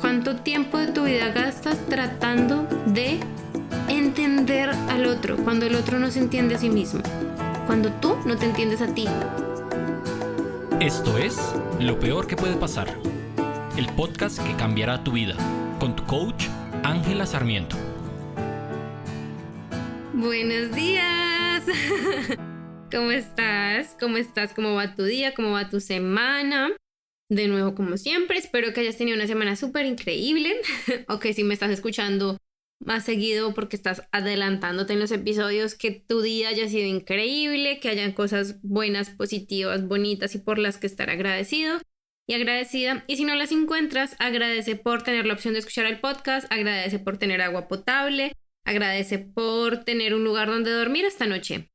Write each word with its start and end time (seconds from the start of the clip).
¿Cuánto 0.00 0.36
tiempo 0.36 0.78
de 0.78 0.88
tu 0.88 1.04
vida 1.04 1.28
gastas 1.30 1.84
tratando 1.86 2.68
de 2.86 3.18
entender 3.88 4.70
al 4.70 5.06
otro 5.06 5.36
cuando 5.38 5.66
el 5.66 5.74
otro 5.74 5.98
no 5.98 6.10
se 6.10 6.20
entiende 6.20 6.54
a 6.54 6.58
sí 6.58 6.70
mismo? 6.70 7.00
Cuando 7.66 7.90
tú 7.94 8.16
no 8.24 8.36
te 8.36 8.46
entiendes 8.46 8.80
a 8.80 8.94
ti. 8.94 9.06
Esto 10.80 11.18
es 11.18 11.36
Lo 11.80 11.98
Peor 11.98 12.28
que 12.28 12.36
puede 12.36 12.56
pasar, 12.56 12.88
el 13.76 13.86
podcast 13.94 14.38
que 14.46 14.54
cambiará 14.54 15.02
tu 15.02 15.12
vida, 15.12 15.34
con 15.80 15.96
tu 15.96 16.04
coach 16.04 16.46
Ángela 16.84 17.26
Sarmiento. 17.26 17.76
Buenos 20.12 20.72
días. 20.76 21.64
¿Cómo 22.92 23.10
estás? 23.10 23.96
¿Cómo 23.98 24.16
estás? 24.16 24.54
¿Cómo 24.54 24.74
va 24.74 24.94
tu 24.94 25.02
día? 25.02 25.34
¿Cómo 25.34 25.50
va 25.50 25.68
tu 25.68 25.80
semana? 25.80 26.70
De 27.30 27.46
nuevo, 27.46 27.74
como 27.74 27.96
siempre, 27.98 28.38
espero 28.38 28.72
que 28.72 28.80
hayas 28.80 28.96
tenido 28.96 29.16
una 29.16 29.26
semana 29.26 29.54
súper 29.54 29.84
increíble 29.84 30.56
o 31.08 31.18
que 31.18 31.34
si 31.34 31.44
me 31.44 31.54
estás 31.54 31.70
escuchando 31.70 32.38
más 32.80 33.04
seguido 33.04 33.54
porque 33.54 33.76
estás 33.76 34.02
adelantándote 34.12 34.92
en 34.92 35.00
los 35.00 35.10
episodios, 35.10 35.74
que 35.74 35.90
tu 35.90 36.22
día 36.22 36.48
haya 36.48 36.68
sido 36.68 36.86
increíble, 36.86 37.80
que 37.80 37.88
hayan 37.88 38.12
cosas 38.12 38.62
buenas, 38.62 39.10
positivas, 39.10 39.86
bonitas 39.86 40.34
y 40.34 40.38
por 40.38 40.58
las 40.58 40.78
que 40.78 40.86
estar 40.86 41.10
agradecido 41.10 41.78
y 42.26 42.34
agradecida. 42.34 43.04
Y 43.08 43.16
si 43.16 43.24
no 43.24 43.34
las 43.34 43.52
encuentras, 43.52 44.16
agradece 44.18 44.76
por 44.76 45.02
tener 45.02 45.26
la 45.26 45.34
opción 45.34 45.54
de 45.54 45.60
escuchar 45.60 45.86
el 45.86 46.00
podcast, 46.00 46.50
agradece 46.52 46.98
por 46.98 47.18
tener 47.18 47.40
agua 47.40 47.68
potable, 47.68 48.32
agradece 48.64 49.18
por 49.18 49.84
tener 49.84 50.14
un 50.14 50.24
lugar 50.24 50.48
donde 50.48 50.70
dormir 50.70 51.04
esta 51.04 51.26
noche. 51.26 51.70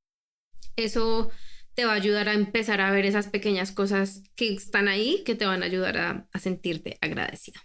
Eso 0.76 1.32
te 1.76 1.86
va 1.86 1.94
a 1.94 1.96
ayudar 1.96 2.30
a 2.30 2.34
empezar 2.34 2.82
a 2.82 2.92
ver 2.92 3.06
esas 3.06 3.28
pequeñas 3.28 3.72
cosas 3.72 4.24
que 4.36 4.54
están 4.54 4.88
ahí 4.88 5.24
que 5.26 5.36
te 5.36 5.46
van 5.46 5.64
a 5.64 5.66
ayudar 5.66 5.98
a, 5.98 6.40
sentirte 6.40 6.98
agradecida. 7.02 7.62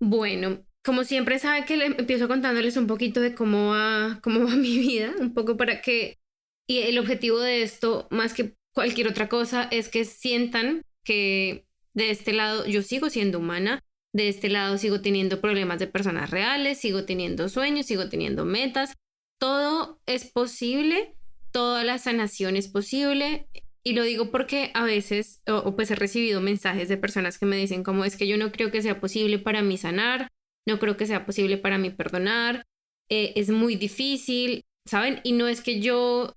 Bueno, 0.00 0.64
como 0.84 1.04
siempre 1.04 1.38
sabe 1.38 1.64
que 1.64 1.76
le 1.76 1.86
empiezo 1.86 2.28
contándoles 2.28 2.76
un 2.76 2.86
poquito 2.86 3.20
de 3.20 3.34
cómo 3.34 3.70
va, 3.70 4.20
cómo 4.22 4.46
va 4.46 4.56
mi 4.56 4.78
vida, 4.78 5.14
un 5.18 5.34
poco 5.34 5.56
para 5.56 5.80
que... 5.80 6.18
Y 6.66 6.78
el 6.78 6.98
objetivo 6.98 7.40
de 7.40 7.62
esto, 7.62 8.08
más 8.10 8.32
que 8.32 8.56
cualquier 8.72 9.08
otra 9.08 9.28
cosa, 9.28 9.68
es 9.70 9.88
que 9.88 10.04
sientan 10.04 10.82
que 11.04 11.66
de 11.92 12.10
este 12.10 12.32
lado 12.32 12.66
yo 12.66 12.82
sigo 12.82 13.10
siendo 13.10 13.38
humana, 13.38 13.80
de 14.14 14.28
este 14.28 14.48
lado 14.48 14.78
sigo 14.78 15.02
teniendo 15.02 15.40
problemas 15.40 15.78
de 15.78 15.88
personas 15.88 16.30
reales, 16.30 16.78
sigo 16.78 17.04
teniendo 17.04 17.48
sueños, 17.50 17.86
sigo 17.86 18.08
teniendo 18.08 18.44
metas. 18.46 18.94
Todo 19.38 20.00
es 20.06 20.30
posible 20.30 21.14
toda 21.54 21.84
la 21.84 21.98
sanación 21.98 22.56
es 22.56 22.68
posible. 22.68 23.48
Y 23.84 23.92
lo 23.92 24.02
digo 24.02 24.30
porque 24.30 24.70
a 24.74 24.84
veces, 24.84 25.40
o, 25.46 25.76
pues 25.76 25.90
he 25.90 25.94
recibido 25.94 26.40
mensajes 26.40 26.88
de 26.88 26.96
personas 26.96 27.38
que 27.38 27.46
me 27.46 27.56
dicen 27.56 27.84
como 27.84 28.04
es 28.04 28.16
que 28.16 28.26
yo 28.26 28.36
no 28.36 28.50
creo 28.50 28.70
que 28.72 28.82
sea 28.82 29.00
posible 29.00 29.38
para 29.38 29.62
mí 29.62 29.78
sanar, 29.78 30.28
no 30.66 30.78
creo 30.78 30.96
que 30.96 31.06
sea 31.06 31.24
posible 31.24 31.56
para 31.56 31.78
mí 31.78 31.90
perdonar, 31.90 32.64
eh, 33.08 33.34
es 33.36 33.50
muy 33.50 33.76
difícil, 33.76 34.64
¿saben? 34.86 35.20
Y 35.22 35.32
no 35.32 35.46
es 35.46 35.60
que 35.60 35.80
yo 35.80 36.34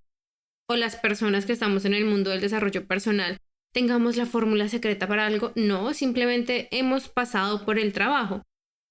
o 0.69 0.75
las 0.75 0.97
personas 0.97 1.45
que 1.45 1.53
estamos 1.53 1.85
en 1.85 1.93
el 1.93 2.05
mundo 2.05 2.29
del 2.29 2.41
desarrollo 2.41 2.85
personal 2.85 3.37
tengamos 3.73 4.17
la 4.17 4.25
fórmula 4.25 4.69
secreta 4.69 5.07
para 5.07 5.25
algo, 5.25 5.53
no, 5.55 5.93
simplemente 5.93 6.67
hemos 6.71 7.09
pasado 7.09 7.65
por 7.65 7.79
el 7.79 7.93
trabajo. 7.93 8.43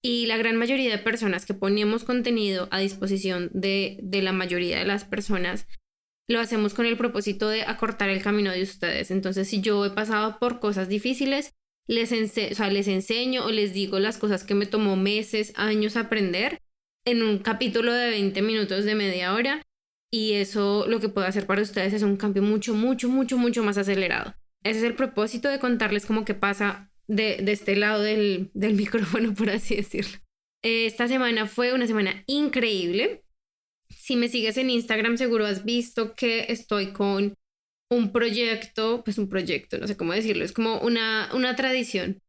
Y 0.03 0.25
la 0.25 0.37
gran 0.37 0.55
mayoría 0.57 0.91
de 0.91 0.97
personas 0.97 1.45
que 1.45 1.53
ponemos 1.53 2.03
contenido 2.03 2.67
a 2.71 2.79
disposición 2.79 3.49
de, 3.53 3.99
de 4.01 4.21
la 4.21 4.31
mayoría 4.31 4.79
de 4.79 4.85
las 4.85 5.05
personas 5.05 5.67
lo 6.27 6.39
hacemos 6.39 6.73
con 6.73 6.85
el 6.85 6.97
propósito 6.97 7.47
de 7.47 7.63
acortar 7.63 8.09
el 8.09 8.21
camino 8.21 8.51
de 8.51 8.61
ustedes. 8.61 9.11
Entonces, 9.11 9.47
si 9.47 9.61
yo 9.61 9.85
he 9.85 9.91
pasado 9.91 10.37
por 10.39 10.59
cosas 10.59 10.89
difíciles, 10.89 11.53
les, 11.87 12.11
enseño 12.11 13.45
o 13.45 13.51
les 13.51 13.73
digo 13.73 13.99
las 13.99 14.17
cosas 14.17 14.43
que 14.43 14.53
me 14.53 14.65
tomó 14.65 14.97
meses, 14.97 15.53
años 15.55 15.95
aprender 15.95 16.61
en 17.05 17.23
un 17.23 17.39
capítulo 17.39 17.93
de 17.93 18.09
20 18.09 18.41
minutos 18.41 18.83
de 18.83 18.95
media 18.95 19.33
hora. 19.33 19.61
Y 20.11 20.33
eso 20.33 20.85
lo 20.87 20.99
que 20.99 21.09
puedo 21.09 21.27
hacer 21.27 21.45
para 21.45 21.61
ustedes 21.61 21.93
es 21.93 22.03
un 22.03 22.17
cambio 22.17 22.41
mucho, 22.41 22.73
mucho, 22.73 23.09
mucho, 23.09 23.37
mucho 23.37 23.63
más 23.63 23.77
acelerado. 23.77 24.35
Ese 24.63 24.79
es 24.79 24.85
el 24.85 24.95
propósito 24.95 25.49
de 25.49 25.59
contarles 25.59 26.05
cómo 26.05 26.25
que 26.25 26.33
pasa 26.33 26.91
de, 27.07 27.43
este 27.47 27.75
lado 27.75 28.01
del, 28.01 28.51
del 28.53 28.73
micrófono, 28.75 29.33
por 29.33 29.49
así 29.49 29.77
decirlo. 29.77 30.17
Esta 30.61 31.07
semana 31.07 31.45
fue 31.45 31.73
una 31.73 31.87
semana 31.87 32.23
increíble 32.25 33.23
si 33.89 34.15
me 34.15 34.29
sigues 34.29 34.57
en 34.57 34.69
Instagram, 34.69 35.17
seguro 35.17 35.45
has 35.45 35.65
visto 35.65 36.15
que 36.15 36.45
estoy 36.49 36.93
con 36.93 37.35
un 37.89 38.11
proyecto, 38.11 39.03
pues 39.03 39.17
un 39.17 39.29
proyecto, 39.29 39.77
no 39.77 39.87
sé 39.87 39.95
cómo 39.97 40.13
decirlo, 40.13 40.43
es 40.43 40.51
como 40.51 40.79
una, 40.79 41.29
una 41.33 41.55
tradición. 41.55 42.21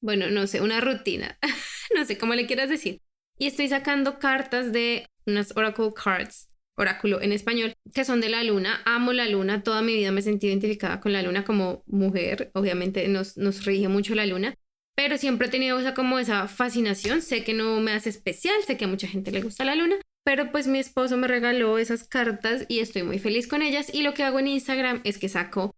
Bueno, 0.00 0.30
no 0.30 0.46
sé, 0.46 0.60
una 0.60 0.80
rutina, 0.80 1.38
no 1.94 2.04
sé 2.04 2.18
cómo 2.18 2.34
le 2.34 2.46
quieras 2.46 2.68
decir. 2.68 3.00
Y 3.38 3.46
estoy 3.46 3.68
sacando 3.68 4.18
cartas 4.18 4.72
de 4.72 5.06
unas 5.26 5.56
Oracle 5.56 5.90
Cards, 5.94 6.48
oráculo 6.76 7.20
en 7.20 7.32
español, 7.32 7.74
que 7.94 8.04
son 8.04 8.20
de 8.20 8.28
la 8.28 8.42
luna. 8.42 8.82
Amo 8.84 9.12
la 9.12 9.28
luna, 9.28 9.62
toda 9.62 9.82
mi 9.82 9.94
vida 9.94 10.12
me 10.12 10.22
sentido 10.22 10.50
identificada 10.50 11.00
con 11.00 11.12
la 11.12 11.22
luna 11.22 11.44
como 11.44 11.82
mujer, 11.86 12.50
obviamente 12.54 13.06
nos, 13.08 13.36
nos 13.36 13.64
rige 13.64 13.88
mucho 13.88 14.14
la 14.14 14.26
luna, 14.26 14.54
pero 14.96 15.18
siempre 15.18 15.48
he 15.48 15.50
tenido 15.50 15.78
esa, 15.78 15.94
como 15.94 16.18
esa 16.18 16.48
fascinación. 16.48 17.22
Sé 17.22 17.44
que 17.44 17.54
no 17.54 17.80
me 17.80 17.92
hace 17.92 18.10
especial, 18.10 18.54
sé 18.66 18.76
que 18.76 18.84
a 18.84 18.88
mucha 18.88 19.08
gente 19.08 19.32
le 19.32 19.42
gusta 19.42 19.64
la 19.64 19.74
luna, 19.74 19.96
pero 20.24 20.52
pues 20.52 20.66
mi 20.66 20.78
esposo 20.78 21.16
me 21.16 21.28
regaló 21.28 21.78
esas 21.78 22.04
cartas 22.04 22.64
y 22.68 22.78
estoy 22.78 23.02
muy 23.02 23.18
feliz 23.18 23.48
con 23.48 23.62
ellas. 23.62 23.92
Y 23.92 24.02
lo 24.02 24.14
que 24.14 24.22
hago 24.22 24.38
en 24.38 24.48
Instagram 24.48 25.00
es 25.04 25.18
que 25.18 25.28
saco 25.28 25.74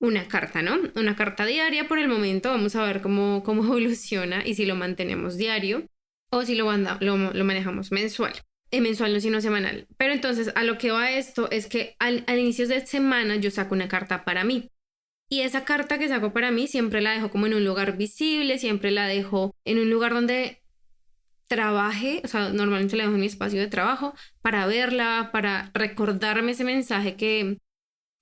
una 0.00 0.26
carta, 0.28 0.62
¿no? 0.62 0.78
Una 0.96 1.16
carta 1.16 1.46
diaria 1.46 1.86
por 1.86 1.98
el 1.98 2.08
momento. 2.08 2.50
Vamos 2.50 2.74
a 2.76 2.84
ver 2.84 3.00
cómo, 3.00 3.42
cómo 3.44 3.64
evoluciona 3.64 4.46
y 4.46 4.54
si 4.54 4.66
lo 4.66 4.74
mantenemos 4.74 5.36
diario 5.36 5.88
o 6.30 6.42
si 6.42 6.54
lo, 6.54 6.70
lo, 7.00 7.44
manejamos 7.44 7.92
mensual. 7.92 8.32
Eh, 8.70 8.80
mensual 8.80 9.12
no, 9.12 9.20
sino 9.20 9.40
semanal. 9.40 9.86
Pero 9.96 10.12
entonces 10.12 10.50
a 10.56 10.64
lo 10.64 10.78
que 10.78 10.90
va 10.90 11.12
esto 11.12 11.48
es 11.50 11.66
que 11.66 11.94
al, 12.00 12.24
al 12.26 12.40
inicio 12.40 12.66
de 12.66 12.84
semana 12.84 13.36
yo 13.36 13.50
saco 13.50 13.74
una 13.74 13.88
carta 13.88 14.24
para 14.24 14.42
mí. 14.42 14.70
Y 15.30 15.40
esa 15.40 15.64
carta 15.64 15.98
que 15.98 16.08
saco 16.08 16.32
para 16.32 16.50
mí 16.50 16.66
siempre 16.66 17.00
la 17.00 17.12
dejo 17.12 17.30
como 17.30 17.46
en 17.46 17.54
un 17.54 17.64
lugar 17.64 17.96
visible, 17.96 18.58
siempre 18.58 18.90
la 18.90 19.06
dejo 19.06 19.54
en 19.64 19.78
un 19.78 19.90
lugar 19.90 20.12
donde 20.12 20.63
trabaje, 21.54 22.20
o 22.24 22.28
sea, 22.28 22.48
normalmente 22.48 22.96
le 22.96 23.04
dejo 23.04 23.16
mi 23.16 23.26
espacio 23.26 23.60
de 23.60 23.68
trabajo 23.68 24.12
para 24.42 24.66
verla, 24.66 25.30
para 25.32 25.70
recordarme 25.72 26.50
ese 26.50 26.64
mensaje 26.64 27.14
que, 27.14 27.58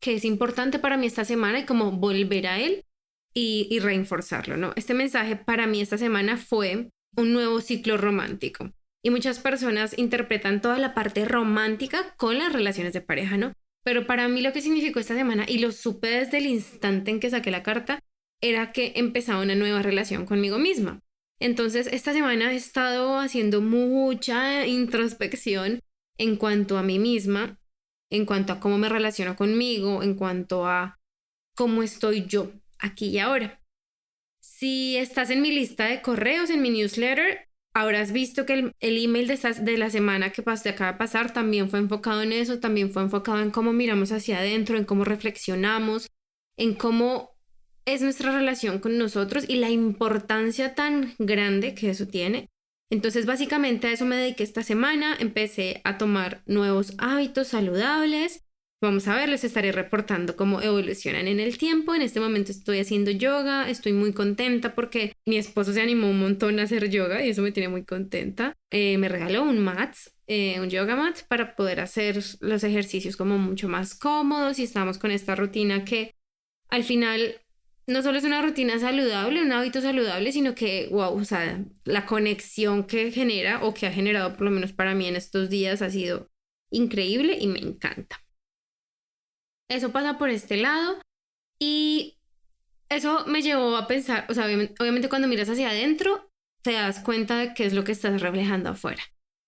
que 0.03 0.17
es 0.17 0.27
importante 0.27 0.79
para 0.79 0.99
mí 0.99 1.07
esta 1.07 1.25
semana 1.25 1.61
y 1.61 1.65
como 1.65 1.93
volver 1.93 2.47
a 2.47 2.61
él 2.61 2.85
y, 3.33 3.69
y 3.71 4.57
¿no? 4.59 4.73
Este 4.77 4.93
mensaje 4.93 5.37
para 5.37 5.67
mí 5.67 5.81
esta 5.81 5.97
semana 5.97 6.37
fue 6.37 6.91
un 7.17 7.33
nuevo 7.33 7.63
ciclo 7.63 7.97
romántico. 7.97 8.71
Y 9.03 9.09
muchas 9.09 9.39
personas 9.39 9.97
interpretan 9.97 10.61
toda 10.61 10.79
la 10.79 10.93
parte 10.93 11.25
romántica 11.25 12.15
con 12.19 12.39
las 12.39 12.53
relaciones 12.53 12.93
de 12.93 13.01
pareja, 13.01 13.39
¿no? 13.39 13.55
Pero 13.83 14.07
para 14.07 14.29
mí 14.29 14.43
lo 14.43 14.53
que 14.53 14.61
significó 14.61 15.01
esta 15.01 15.15
semana, 15.15 15.47
y 15.49 15.59
lo 15.59 15.73
supe 15.73 16.09
desde 16.09 16.37
el 16.37 16.47
instante 16.47 17.11
en 17.11 17.19
que 17.19 17.31
saqué 17.31 17.51
la 17.51 17.63
carta, 17.63 17.99
era 18.43 18.73
que 18.73 18.93
empezaba 18.97 19.43
una 19.43 19.55
nueva 19.55 19.81
relación 19.81 20.27
conmigo 20.27 20.59
misma. 20.59 21.01
Entonces, 21.43 21.89
esta 21.91 22.13
semana 22.13 22.53
he 22.53 22.57
estado 22.57 23.19
haciendo 23.19 23.61
mucha 23.61 24.65
introspección 24.65 25.81
en 26.17 26.37
cuanto 26.37 26.79
a 26.79 26.85
mí 26.85 27.01
misma, 27.01 27.59
en 28.11 28.27
cuanto 28.27 28.53
a 28.53 28.61
cómo 28.61 28.79
me 28.79 28.89
relaciono 28.89 29.35
conmigo, 29.35 30.05
en 30.05 30.15
cuanto 30.15 30.69
a 30.69 31.01
cómo 31.57 31.83
estoy 31.83 32.27
yo 32.27 32.53
aquí 32.79 33.09
y 33.09 33.19
ahora. 33.19 33.61
Si 34.41 34.97
estás 34.97 35.31
en 35.31 35.43
mi 35.43 35.51
lista 35.51 35.87
de 35.87 36.01
correos, 36.01 36.49
en 36.49 36.63
mi 36.63 36.71
newsletter, 36.71 37.49
habrás 37.75 38.13
visto 38.13 38.47
que 38.47 38.73
el, 38.79 39.05
email 39.05 39.27
de, 39.27 39.79
la 39.79 39.91
semana 39.91 40.31
que 40.31 40.43
pasó, 40.43 40.69
acaba 40.69 40.93
de 40.93 40.99
pasar 40.99 41.33
también 41.33 41.69
fue 41.69 41.81
enfocado 41.81 42.23
en 42.23 42.31
eso, 42.31 42.61
también 42.61 42.93
fue 42.93 43.03
enfocado 43.03 43.41
en 43.41 43.51
cómo 43.51 43.73
miramos 43.73 44.13
hacia 44.13 44.39
adentro, 44.39 44.79
en 44.79 44.85
cómo 44.85 45.05
reflexionamos, 45.05 46.07
en 46.57 46.75
cómo 46.75 47.32
es 47.85 48.03
nuestra 48.03 48.33
relación 48.33 48.79
con 48.79 48.99
nosotros 48.99 49.45
y 49.49 49.57
la 49.57 49.71
importancia 49.71 50.75
tan 50.75 51.15
grande 51.19 51.75
que 51.75 51.91
eso 51.91 52.07
tiene. 52.07 52.49
Entonces, 52.91 53.25
básicamente 53.25 53.87
a 53.87 53.93
eso 53.93 54.05
me 54.05 54.17
dediqué 54.17 54.43
esta 54.43 54.63
semana. 54.63 55.17
Empecé 55.19 55.81
a 55.85 55.97
tomar 55.97 56.43
nuevos 56.45 56.93
hábitos 56.99 57.49
saludables. 57.49 58.45
Vamos 58.83 59.07
a 59.09 59.15
ver, 59.15 59.29
les 59.29 59.45
estaré 59.45 59.73
reportando 59.73 60.37
cómo 60.37 60.61
evolucionan 60.61 61.27
en 61.27 61.41
el 61.41 61.57
tiempo. 61.57 61.95
En 61.95 62.03
este 62.03 62.21
momento 62.21 62.51
estoy 62.51 62.81
haciendo 62.81 63.11
yoga, 63.11 63.71
estoy 63.71 63.93
muy 63.93 64.13
contenta 64.13 64.75
porque 64.75 65.15
mi 65.25 65.39
esposo 65.39 65.73
se 65.73 65.81
animó 65.81 66.11
un 66.11 66.19
montón 66.19 66.59
a 66.59 66.65
hacer 66.65 66.91
yoga 66.91 67.25
y 67.25 67.31
eso 67.31 67.43
me 67.43 67.53
tiene 67.53 67.69
muy 67.69 67.85
contenta. 67.85 68.59
Eh, 68.71 68.99
me 68.99 69.09
regaló 69.09 69.45
un 69.45 69.61
mat, 69.61 69.95
eh, 70.27 70.61
un 70.61 70.69
yoga 70.69 70.97
mat 70.97 71.21
para 71.29 71.55
poder 71.57 71.81
hacer 71.81 72.23
los 72.41 72.65
ejercicios 72.65 73.17
como 73.17 73.39
mucho 73.39 73.69
más 73.69 73.95
cómodos 73.95 74.59
y 74.59 74.65
estamos 74.65 74.99
con 74.99 75.13
esta 75.13 75.35
rutina 75.37 75.85
que 75.85 76.15
al 76.69 76.85
final 76.85 77.42
no 77.87 78.03
solo 78.03 78.19
es 78.19 78.25
una 78.25 78.43
rutina 78.43 78.79
saludable, 78.79 79.43
un 79.43 79.53
hábito 79.53 79.81
saludable, 79.81 80.33
sino 80.33 80.55
que, 80.55 80.89
wow, 80.91 81.15
o 81.15 81.25
sea, 81.25 81.65
la 81.85 82.07
conexión 82.07 82.85
que 82.85 83.11
genera 83.11 83.65
o 83.65 83.75
que 83.75 83.87
ha 83.87 83.93
generado, 83.93 84.37
por 84.37 84.43
lo 84.43 84.51
menos 84.51 84.73
para 84.73 84.95
mí 84.95 85.07
en 85.07 85.17
estos 85.17 85.51
días, 85.51 85.83
ha 85.83 85.91
sido 85.91 86.31
increíble 86.71 87.39
y 87.41 87.47
me 87.47 87.59
encanta. 87.59 88.25
Eso 89.69 89.91
pasa 89.91 90.19
por 90.19 90.31
este 90.31 90.57
lado 90.57 91.01
y 91.59 92.19
eso 92.89 93.25
me 93.27 93.43
llevó 93.43 93.77
a 93.77 93.87
pensar, 93.87 94.27
o 94.29 94.35
sea, 94.35 94.45
obviamente, 94.45 95.09
cuando 95.09 95.29
miras 95.29 95.49
hacia 95.49 95.71
adentro, 95.71 96.31
te 96.63 96.73
das 96.73 97.01
cuenta 97.01 97.39
de 97.39 97.55
qué 97.55 97.65
es 97.65 97.73
lo 97.73 97.85
que 97.85 97.93
estás 97.93 98.21
reflejando 98.21 98.71
afuera. 98.71 99.03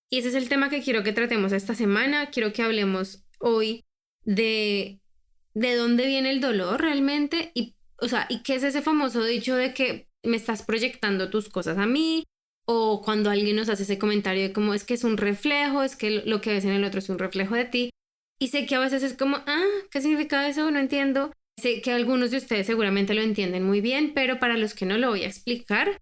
Y 0.09 0.19
ese 0.19 0.29
es 0.29 0.35
el 0.35 0.49
tema 0.49 0.69
que 0.69 0.81
quiero 0.81 1.03
que 1.03 1.13
tratemos 1.13 1.51
esta 1.51 1.75
semana. 1.75 2.29
Quiero 2.29 2.53
que 2.53 2.63
hablemos 2.63 3.25
hoy 3.39 3.85
de 4.23 4.99
de 5.55 5.75
dónde 5.75 6.05
viene 6.05 6.29
el 6.29 6.41
dolor 6.41 6.81
realmente 6.81 7.51
y, 7.55 7.74
o 7.99 8.07
sea, 8.07 8.27
y 8.29 8.43
qué 8.43 8.55
es 8.55 8.63
ese 8.63 8.81
famoso 8.81 9.23
dicho 9.23 9.55
de 9.55 9.73
que 9.73 10.07
me 10.23 10.37
estás 10.37 10.63
proyectando 10.63 11.29
tus 11.29 11.49
cosas 11.49 11.77
a 11.77 11.85
mí 11.85 12.23
o 12.67 13.01
cuando 13.03 13.29
alguien 13.29 13.55
nos 13.55 13.69
hace 13.69 13.83
ese 13.83 13.99
comentario 13.99 14.43
de 14.43 14.53
como 14.53 14.73
es 14.73 14.83
que 14.83 14.95
es 14.95 15.03
un 15.03 15.17
reflejo, 15.17 15.83
es 15.83 15.95
que 15.95 16.09
lo 16.25 16.41
que 16.41 16.51
ves 16.51 16.65
en 16.65 16.71
el 16.71 16.83
otro 16.83 16.99
es 16.99 17.09
un 17.09 17.19
reflejo 17.19 17.55
de 17.55 17.65
ti. 17.65 17.89
Y 18.39 18.47
sé 18.47 18.65
que 18.65 18.75
a 18.75 18.79
veces 18.79 19.03
es 19.03 19.13
como, 19.13 19.37
ah, 19.45 19.63
¿qué 19.91 20.01
significa 20.01 20.47
eso? 20.47 20.69
No 20.71 20.79
entiendo. 20.79 21.31
Sé 21.57 21.81
que 21.81 21.91
algunos 21.91 22.31
de 22.31 22.37
ustedes 22.37 22.67
seguramente 22.67 23.13
lo 23.13 23.21
entienden 23.21 23.63
muy 23.63 23.81
bien, 23.81 24.13
pero 24.13 24.39
para 24.39 24.57
los 24.57 24.73
que 24.73 24.85
no 24.85 24.97
lo 24.97 25.09
voy 25.09 25.23
a 25.23 25.27
explicar, 25.27 26.01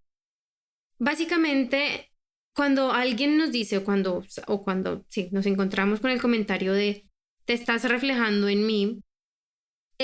básicamente 0.97 2.09
cuando 2.55 2.91
alguien 2.91 3.37
nos 3.37 3.51
dice 3.51 3.77
o 3.77 3.83
cuando, 3.83 4.23
o 4.47 4.63
cuando 4.63 5.05
sí, 5.09 5.29
nos 5.31 5.45
encontramos 5.45 5.99
con 5.99 6.11
el 6.11 6.21
comentario 6.21 6.73
de 6.73 7.07
te 7.45 7.53
estás 7.53 7.83
reflejando 7.83 8.47
en 8.47 8.65
mí, 8.65 9.01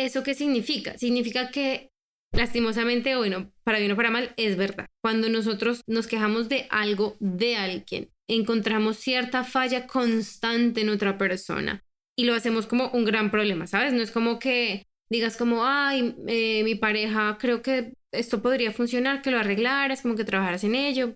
¿eso 0.05 0.23
qué 0.23 0.33
significa? 0.33 0.97
Significa 0.97 1.51
que 1.51 1.89
lastimosamente, 2.31 3.15
bueno, 3.15 3.51
para 3.63 3.79
bien 3.79 3.91
o 3.91 3.95
para 3.95 4.11
mal, 4.11 4.33
es 4.37 4.57
verdad. 4.57 4.87
Cuando 5.01 5.29
nosotros 5.29 5.81
nos 5.87 6.07
quejamos 6.07 6.49
de 6.49 6.67
algo, 6.69 7.17
de 7.19 7.55
alguien, 7.55 8.11
encontramos 8.27 8.97
cierta 8.97 9.43
falla 9.43 9.87
constante 9.87 10.81
en 10.81 10.89
otra 10.89 11.17
persona 11.17 11.83
y 12.17 12.25
lo 12.25 12.35
hacemos 12.35 12.67
como 12.67 12.89
un 12.89 13.05
gran 13.05 13.31
problema, 13.31 13.65
¿sabes? 13.67 13.93
No 13.93 14.01
es 14.01 14.11
como 14.11 14.39
que 14.39 14.87
digas 15.09 15.37
como, 15.37 15.65
ay, 15.65 16.15
eh, 16.27 16.63
mi 16.63 16.75
pareja, 16.75 17.37
creo 17.39 17.61
que 17.61 17.93
esto 18.11 18.41
podría 18.41 18.71
funcionar, 18.71 19.21
que 19.21 19.31
lo 19.31 19.39
arreglaras, 19.39 20.01
como 20.01 20.15
que 20.15 20.23
trabajaras 20.23 20.63
en 20.63 20.75
ello. 20.75 21.15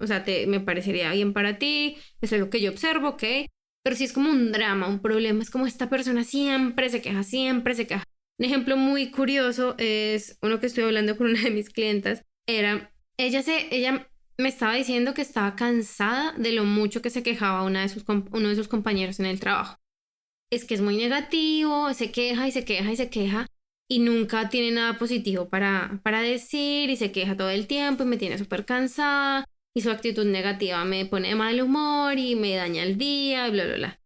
O 0.00 0.06
sea, 0.06 0.24
me 0.46 0.60
parecería 0.60 1.12
bien 1.12 1.32
para 1.32 1.58
ti, 1.58 1.96
eso 2.20 2.34
es 2.34 2.40
lo 2.40 2.50
que 2.50 2.60
yo 2.60 2.70
observo, 2.70 3.10
¿ok? 3.10 3.22
Pero 3.84 3.96
si 3.96 4.04
es 4.04 4.12
como 4.14 4.30
un 4.30 4.50
drama, 4.50 4.88
un 4.88 5.00
problema, 5.00 5.42
es 5.42 5.50
como 5.50 5.66
esta 5.66 5.90
persona 5.90 6.24
siempre 6.24 6.88
se 6.88 7.02
queja, 7.02 7.22
siempre 7.22 7.74
se 7.74 7.86
queja. 7.86 8.04
Un 8.38 8.46
ejemplo 8.46 8.76
muy 8.78 9.10
curioso 9.10 9.74
es 9.78 10.38
uno 10.42 10.58
que 10.58 10.66
estoy 10.66 10.84
hablando 10.84 11.16
con 11.16 11.28
una 11.28 11.42
de 11.42 11.50
mis 11.50 11.68
clientas. 11.68 12.24
Era, 12.46 12.92
ella, 13.18 13.42
se, 13.42 13.68
ella 13.76 14.08
me 14.38 14.48
estaba 14.48 14.74
diciendo 14.74 15.12
que 15.12 15.20
estaba 15.20 15.54
cansada 15.54 16.32
de 16.32 16.52
lo 16.52 16.64
mucho 16.64 17.02
que 17.02 17.10
se 17.10 17.22
quejaba 17.22 17.62
una 17.62 17.82
de 17.82 17.90
sus, 17.90 18.04
uno 18.08 18.48
de 18.48 18.56
sus 18.56 18.68
compañeros 18.68 19.20
en 19.20 19.26
el 19.26 19.38
trabajo. 19.38 19.78
Es 20.50 20.64
que 20.64 20.74
es 20.74 20.80
muy 20.80 20.96
negativo, 20.96 21.92
se 21.92 22.10
queja 22.10 22.48
y 22.48 22.52
se 22.52 22.64
queja 22.64 22.90
y 22.90 22.96
se 22.96 23.10
queja 23.10 23.46
y 23.86 23.98
nunca 23.98 24.48
tiene 24.48 24.70
nada 24.70 24.98
positivo 24.98 25.50
para, 25.50 26.00
para 26.02 26.22
decir 26.22 26.88
y 26.88 26.96
se 26.96 27.12
queja 27.12 27.36
todo 27.36 27.50
el 27.50 27.66
tiempo 27.66 28.04
y 28.04 28.06
me 28.06 28.16
tiene 28.16 28.38
súper 28.38 28.64
cansada 28.64 29.44
y 29.74 29.80
su 29.80 29.90
actitud 29.90 30.24
negativa 30.24 30.84
me 30.84 31.04
pone 31.04 31.28
de 31.28 31.34
mal 31.34 31.60
humor 31.60 32.18
y 32.18 32.36
me 32.36 32.54
daña 32.54 32.84
el 32.84 32.96
día 32.96 33.48
y 33.48 33.50
bla, 33.50 33.64
bla, 33.64 33.74
bla. 33.74 34.00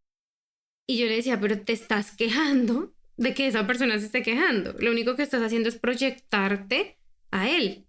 Y 0.89 0.99
yo 0.99 1.07
le 1.07 1.17
decía, 1.17 1.39
pero 1.39 1.61
te 1.61 1.75
estás 1.75 2.17
quejando 2.17 2.95
de 3.19 3.35
que 3.35 3.47
esa 3.47 3.67
persona 3.67 3.99
se 3.99 4.07
esté 4.07 4.23
quejando. 4.23 4.75
Lo 4.79 4.91
único 4.91 5.17
que 5.17 5.23
estás 5.23 5.43
haciendo 5.43 5.69
es 5.69 5.77
proyectarte 5.77 6.99
a 7.31 7.51
él. 7.51 7.87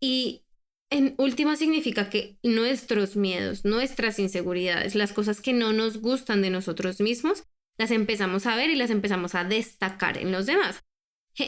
Y 0.00 0.44
en 0.90 1.14
última 1.18 1.56
significa 1.56 2.08
que 2.08 2.38
nuestros 2.42 3.16
miedos, 3.16 3.64
nuestras 3.64 4.18
inseguridades, 4.18 4.94
las 4.94 5.12
cosas 5.12 5.42
que 5.42 5.52
no 5.52 5.74
nos 5.74 5.98
gustan 5.98 6.40
de 6.40 6.50
nosotros 6.50 7.00
mismos, 7.00 7.44
las 7.76 7.90
empezamos 7.90 8.46
a 8.46 8.56
ver 8.56 8.70
y 8.70 8.76
las 8.76 8.90
empezamos 8.90 9.34
a 9.34 9.44
destacar 9.44 10.16
en 10.16 10.32
los 10.32 10.46
demás. 10.46 10.82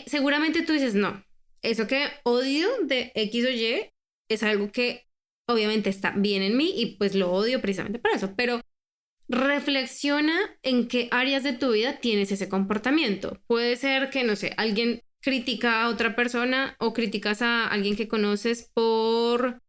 seguramente 0.07 0.63
tú 0.63 0.75
dices, 0.75 0.95
no, 0.95 1.25
eso 1.63 1.87
que 1.87 2.09
odio 2.25 2.69
de 2.85 3.13
X 3.15 3.47
o 3.47 3.51
Y 3.51 3.91
es 4.29 4.43
algo 4.43 4.71
que 4.71 5.10
obviamente 5.53 5.91
está 5.91 6.13
bien 6.17 6.43
en 6.43 6.57
mí 6.57 6.73
y 6.77 6.97
pues 6.97 7.15
lo 7.15 7.33
odio 7.33 7.61
precisamente 7.61 7.99
por 7.99 8.13
eso, 8.13 8.35
pero 8.37 8.61
reflexiona 9.29 10.37
en 10.63 10.89
qué 10.89 11.09
áreas 11.13 11.45
de 11.45 11.53
tu 11.53 11.73
vida 11.73 12.01
tienes 12.01 12.33
ese 12.33 12.49
comportamiento. 12.49 13.41
Puede 13.47 13.77
ser 13.77 14.11
que, 14.11 14.25
no 14.25 14.35
sé, 14.35 14.53
alguien 14.57 15.03
critica 15.21 15.83
a 15.83 15.89
otra 15.89 16.17
persona 16.17 16.77
o 16.81 16.93
criticas 16.93 17.43
a 17.43 17.67
alguien 17.69 17.97
que 17.97 18.09
conoces 18.09 18.71
por, 18.75 19.63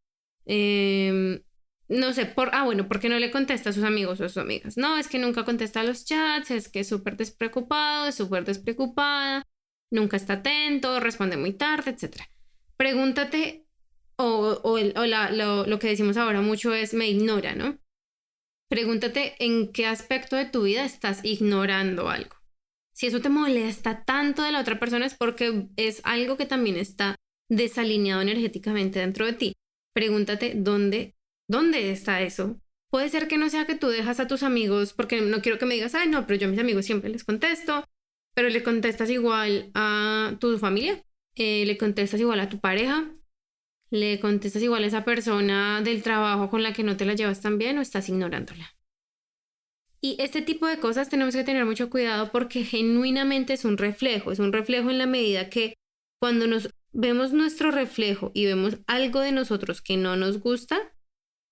em, 0.46 1.44
no 1.90 2.14
sé, 2.14 2.26
por, 2.26 2.50
ah, 2.54 2.64
bueno, 2.64 2.88
porque 2.88 3.10
no 3.10 3.20
le 3.20 3.32
contesta 3.32 3.70
a 3.70 3.74
sus 3.74 3.84
amigos 3.84 4.20
o 4.20 4.26
a 4.26 4.30
sus 4.30 4.38
amigas. 4.38 4.78
No, 4.78 4.98
es 4.98 5.08
que 5.08 5.20
nunca 5.20 5.46
contesta 5.46 5.82
a 5.82 5.84
los 5.84 6.06
chats, 6.06 6.52
es 6.52 6.70
que 6.70 6.80
es 6.82 6.88
súper 6.88 7.18
despreocupado, 7.18 8.08
es 8.08 8.16
súper 8.16 8.46
despreocupada, 8.46 9.46
nunca 9.92 10.18
está 10.18 10.34
atento, 10.34 11.00
responde 11.00 11.38
muy 11.38 11.54
tarde, 11.54 11.92
etc. 11.92 12.22
Pregúntate, 12.78 13.68
o, 14.22 14.62
o, 14.64 14.78
lo, 14.78 15.66
lo 15.66 15.80
que 15.80 15.88
decimos 15.88 16.18
ahora 16.18 16.42
mucho 16.42 16.74
es 16.74 16.94
me 16.94 17.10
ignora, 17.10 17.56
¿no? 17.56 17.78
Pregúntate 18.70 19.36
en 19.40 19.72
qué 19.72 19.86
aspecto 19.86 20.36
de 20.36 20.46
tu 20.46 20.64
vida 20.64 20.86
estás 20.86 21.20
ignorando 21.24 22.10
algo. 22.10 22.36
Si 22.94 23.08
eso 23.08 23.20
te 23.20 23.30
molesta 23.30 24.04
tanto 24.06 24.44
de 24.44 24.52
la 24.52 24.62
otra 24.62 24.80
persona 24.80 25.06
es 25.06 25.16
porque 25.16 25.68
es 25.76 26.02
algo 26.04 26.38
que 26.38 26.46
también 26.46 26.78
está 26.78 27.16
desalineado 27.50 28.22
energéticamente 28.22 29.00
dentro 29.00 29.26
de 29.26 29.34
ti. 29.34 29.54
Pregúntate 29.94 30.54
dónde, 30.56 31.16
dónde 31.50 31.92
está 31.92 32.22
eso. 32.22 32.62
Puede 32.90 33.10
ser 33.10 33.28
que 33.28 33.38
no 33.38 33.50
sea 33.50 33.66
que 33.66 33.76
tú 33.76 33.88
dejas 33.88 34.20
a 34.20 34.28
tus 34.28 34.44
amigos, 34.44 34.94
porque 34.94 35.22
no 35.22 35.42
quiero 35.42 35.58
que 35.58 35.66
me 35.66 35.76
digas, 35.76 35.96
ay, 35.96 36.10
no, 36.10 36.26
pero 36.28 36.40
yo 36.40 36.48
a 36.48 36.52
mis 36.52 36.60
amigos 36.60 36.86
siempre 36.86 37.10
les 37.10 37.24
contesto, 37.24 37.86
pero 38.34 38.50
le 38.50 38.64
contestas 38.64 39.10
igual 39.10 39.72
a 39.74 40.36
tu 40.40 40.58
familia, 40.58 41.04
eh, 41.36 41.66
le 41.66 41.78
contestas 41.78 42.20
igual 42.20 42.40
a 42.40 42.50
tu 42.50 42.60
pareja, 42.60 43.10
le 43.92 44.20
contestas 44.20 44.64
igual 44.64 44.84
a 44.84 44.88
esa 44.88 45.06
persona 45.06 45.82
del 45.82 46.02
trabajo 46.02 46.50
con 46.50 46.64
la 46.64 46.74
que 46.74 46.84
no 46.84 46.98
te 46.98 47.06
la 47.06 47.14
llevas 47.14 47.42
tan 47.42 47.58
bien 47.58 47.78
o 47.78 47.82
estás 47.82 48.10
ignorándola. 48.10 48.76
Y 50.00 50.16
este 50.20 50.42
tipo 50.42 50.66
de 50.66 50.80
cosas 50.80 51.10
tenemos 51.10 51.36
que 51.36 51.44
tener 51.44 51.66
mucho 51.66 51.92
cuidado 51.92 52.32
porque 52.32 52.64
genuinamente 52.64 53.54
es 53.54 53.66
un 53.66 53.78
reflejo, 53.78 54.32
es 54.32 54.40
un 54.40 54.52
reflejo 54.52 54.90
en 54.90 54.98
la 54.98 55.06
medida 55.06 55.50
que 55.50 55.76
cuando 56.20 56.48
nos 56.48 56.74
vemos 56.92 57.34
nuestro 57.34 57.70
reflejo 57.70 58.32
y 58.34 58.46
vemos 58.46 58.78
algo 58.88 59.20
de 59.20 59.32
nosotros 59.32 59.82
que 59.82 59.98
no 59.98 60.16
nos 60.16 60.40
gusta, 60.40 60.94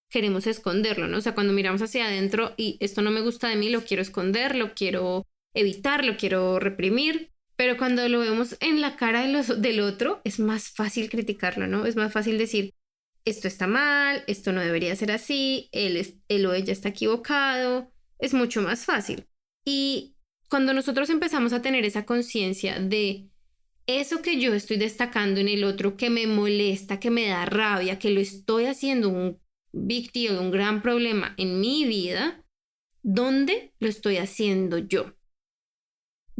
queremos 0.10 0.48
esconderlo, 0.48 1.08
¿no? 1.08 1.18
O 1.18 1.22
sea, 1.22 1.36
cuando 1.36 1.54
miramos 1.54 1.82
hacia 1.82 2.08
adentro 2.08 2.54
y 2.58 2.78
esto 2.80 3.02
no 3.02 3.12
me 3.12 3.22
gusta 3.22 3.50
de 3.50 3.56
mí, 3.56 3.70
lo 3.70 3.82
quiero 3.82 4.02
esconder, 4.02 4.56
lo 4.56 4.74
quiero 4.74 5.28
evitar, 5.54 6.04
lo 6.04 6.18
quiero 6.18 6.60
reprimir, 6.60 7.32
pero 7.60 7.76
cuando 7.76 8.08
lo 8.08 8.22
vemos 8.22 8.56
en 8.62 8.80
la 8.80 8.96
cara 8.96 9.28
del 9.28 9.82
otro, 9.82 10.22
es 10.24 10.40
más 10.40 10.70
fácil 10.70 11.10
criticarlo, 11.10 11.68
¿no? 11.68 11.86
Es 11.86 11.98
más 11.98 12.14
fácil 12.14 12.38
decir, 12.38 12.74
esto 13.26 13.50
está 13.50 13.68
mal, 13.68 14.24
esto 14.28 14.54
no 14.54 14.62
debería 14.62 14.96
ser 14.96 15.12
así, 15.12 15.68
él, 15.74 16.22
él 16.30 16.46
o 16.46 16.54
ella 16.54 16.72
está 16.72 16.88
equivocado, 16.88 17.92
es 18.18 18.34
mucho 18.34 18.62
más 18.62 18.86
fácil. 18.86 19.28
Y 19.66 20.16
cuando 20.48 20.74
nosotros 20.74 21.10
empezamos 21.10 21.52
a 21.52 21.62
tener 21.62 21.84
esa 21.84 22.06
conciencia 22.06 22.80
de 22.80 23.28
eso 23.88 24.22
que 24.22 24.40
yo 24.40 24.54
estoy 24.54 24.78
destacando 24.78 25.42
en 25.42 25.50
el 25.50 25.66
otro, 25.66 25.98
que 25.98 26.10
me 26.10 26.28
molesta, 26.28 27.02
que 27.02 27.12
me 27.12 27.28
da 27.28 27.44
rabia, 27.44 28.00
que 28.00 28.12
lo 28.12 28.22
estoy 28.22 28.68
haciendo 28.68 29.10
un 29.10 29.38
big 29.74 30.14
deal, 30.14 30.40
un 30.40 30.52
gran 30.52 30.82
problema 30.82 31.34
en 31.36 31.60
mi 31.60 31.84
vida, 31.84 32.42
¿dónde 33.04 33.74
lo 33.80 33.90
estoy 33.90 34.16
haciendo 34.16 34.78
yo? 34.78 35.19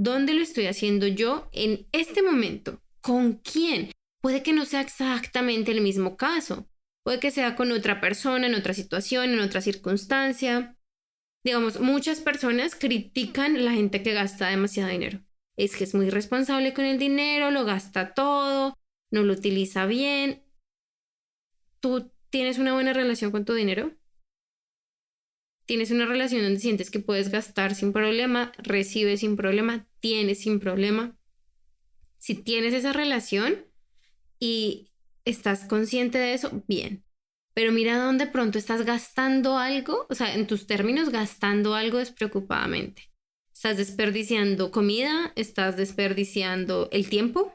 ¿Dónde 0.02 0.34
lo 0.34 0.42
estoy 0.42 0.68
haciendo 0.68 1.08
yo 1.08 1.50
en 1.52 1.86
este 1.92 2.24
momento? 2.24 2.82
¿Con 3.02 3.34
quién? 3.34 3.92
Puede 4.22 4.44
que 4.44 4.54
no 4.54 4.64
sea 4.64 4.80
exactamente 4.80 5.74
el 5.74 5.82
mismo 5.82 6.16
caso. 6.16 6.70
Puede 7.04 7.20
que 7.20 7.32
sea 7.32 7.58
con 7.58 7.74
otra 7.74 8.00
persona, 8.00 8.48
en 8.48 8.56
otra 8.56 8.74
situación, 8.74 9.32
en 9.32 9.42
otra 9.42 9.60
circunstancia. 9.60 10.78
Digamos, 11.44 11.82
muchas 11.82 12.22
personas 12.22 12.76
critican 12.76 13.66
la 13.66 13.74
gente 13.74 14.02
que 14.02 14.14
gasta 14.14 14.48
demasiado 14.48 14.90
dinero. 14.90 15.20
Es 15.58 15.76
que 15.76 15.84
es 15.84 15.94
muy 15.94 16.10
responsable 16.10 16.74
con 16.74 16.86
el 16.86 16.98
dinero, 16.98 17.52
lo 17.52 17.66
gasta 17.66 18.14
todo, 18.14 18.76
no 19.12 19.24
lo 19.24 19.34
utiliza 19.34 19.86
bien. 19.86 20.46
¿Tú 21.82 22.10
tienes 22.30 22.58
una 22.58 22.74
buena 22.74 22.94
relación 22.94 23.32
con 23.32 23.44
tu 23.44 23.54
dinero? 23.54 23.99
Tienes 25.70 25.92
una 25.92 26.08
relación 26.08 26.42
donde 26.42 26.60
sientes 26.60 26.90
que 26.90 27.00
puedes 27.00 27.30
gastar 27.30 27.76
sin 27.76 27.94
problema, 27.94 28.52
recibes 28.58 29.20
sin 29.20 29.36
problema, 29.36 29.88
tienes 30.00 30.40
sin 30.40 30.60
problema. 30.60 31.16
Si 32.18 32.34
tienes 32.34 32.74
esa 32.74 32.92
relación 32.92 33.68
y 34.40 34.90
estás 35.26 35.66
consciente 35.66 36.18
de 36.18 36.34
eso, 36.34 36.64
bien. 36.68 37.06
Pero 37.54 37.72
mira 37.72 38.04
dónde 38.04 38.26
pronto 38.26 38.58
estás 38.58 38.84
gastando 38.84 39.60
algo, 39.60 40.08
o 40.10 40.16
sea, 40.16 40.34
en 40.34 40.48
tus 40.48 40.66
términos, 40.66 41.10
gastando 41.10 41.76
algo 41.76 42.00
despreocupadamente. 42.00 43.04
Estás 43.54 43.78
desperdiciando 43.78 44.72
comida, 44.72 45.34
estás 45.36 45.78
desperdiciando 45.78 46.90
el 46.92 47.10
tiempo. 47.10 47.54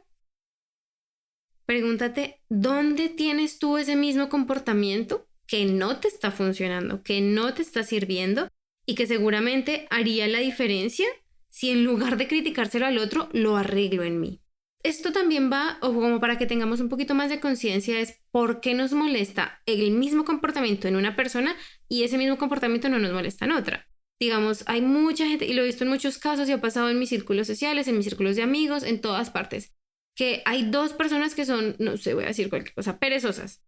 Pregúntate, 1.66 2.44
¿dónde 2.49 3.09
tienes 3.09 3.59
tú 3.59 3.76
ese 3.76 3.97
mismo 3.97 4.28
comportamiento? 4.28 5.26
Que 5.47 5.65
no 5.65 6.01
te 6.01 6.09
está 6.09 6.31
funcionando, 6.31 7.03
que 7.03 7.21
no 7.21 7.55
te 7.55 7.63
está 7.63 7.83
sirviendo 7.83 8.49
y 8.87 8.95
que 8.95 9.07
seguramente 9.07 9.87
haría 9.91 10.27
la 10.29 10.39
diferencia 10.41 11.07
si 11.55 11.71
en 11.71 11.85
lugar 11.85 12.17
de 12.17 12.27
criticárselo 12.27 12.85
al 12.85 12.99
otro, 12.99 13.29
lo 13.33 13.57
arreglo 13.57 14.03
en 14.03 14.21
mí. 14.21 14.41
esto 14.83 15.13
también 15.13 15.51
va, 15.53 15.79
o 15.81 15.95
como 15.95 16.21
para 16.21 16.37
que 16.37 16.47
tengamos 16.47 16.81
un 16.81 16.89
poquito 16.89 17.15
más 17.15 17.31
de 17.31 17.41
conciencia, 17.41 18.01
es 18.01 18.21
por 18.33 18.61
qué 18.61 18.75
nos 18.75 18.93
molesta 18.93 19.63
el 19.67 19.93
mismo 19.93 20.25
comportamiento 20.25 20.89
en 20.89 20.97
una 20.97 21.17
persona 21.17 21.57
y 21.89 22.03
ese 22.03 22.19
mismo 22.19 22.39
comportamiento 22.39 22.89
no 22.89 22.99
nos 22.99 23.13
molesta 23.13 23.45
en 23.45 23.53
otra. 23.53 23.87
Digamos, 24.21 24.65
hay 24.67 24.83
mucha 24.83 25.27
gente, 25.27 25.47
y 25.47 25.55
lo 25.55 25.63
he 25.63 25.67
visto 25.67 25.85
en 25.85 25.91
muchos 25.91 26.19
casos 26.19 26.49
y 26.49 26.53
ha 26.53 26.61
pasado 26.61 26.91
en 26.91 26.99
mis 26.99 27.09
círculos 27.09 27.47
sociales, 27.47 27.89
en 27.89 27.97
mis 27.97 28.07
círculos 28.07 28.37
de 28.37 28.43
amigos, 28.43 28.83
en 28.83 29.01
todas 29.01 29.31
partes, 29.31 29.73
que 30.17 30.43
hay 30.45 30.71
dos 30.71 30.93
personas 30.93 31.35
que 31.35 31.47
son, 31.47 31.77
no 31.79 31.97
sé, 31.97 32.15
voy 32.15 32.25
a 32.25 32.29
decir 32.29 32.49
cualquier 32.51 32.75
cosa, 32.75 32.99
perezosas. 32.99 33.63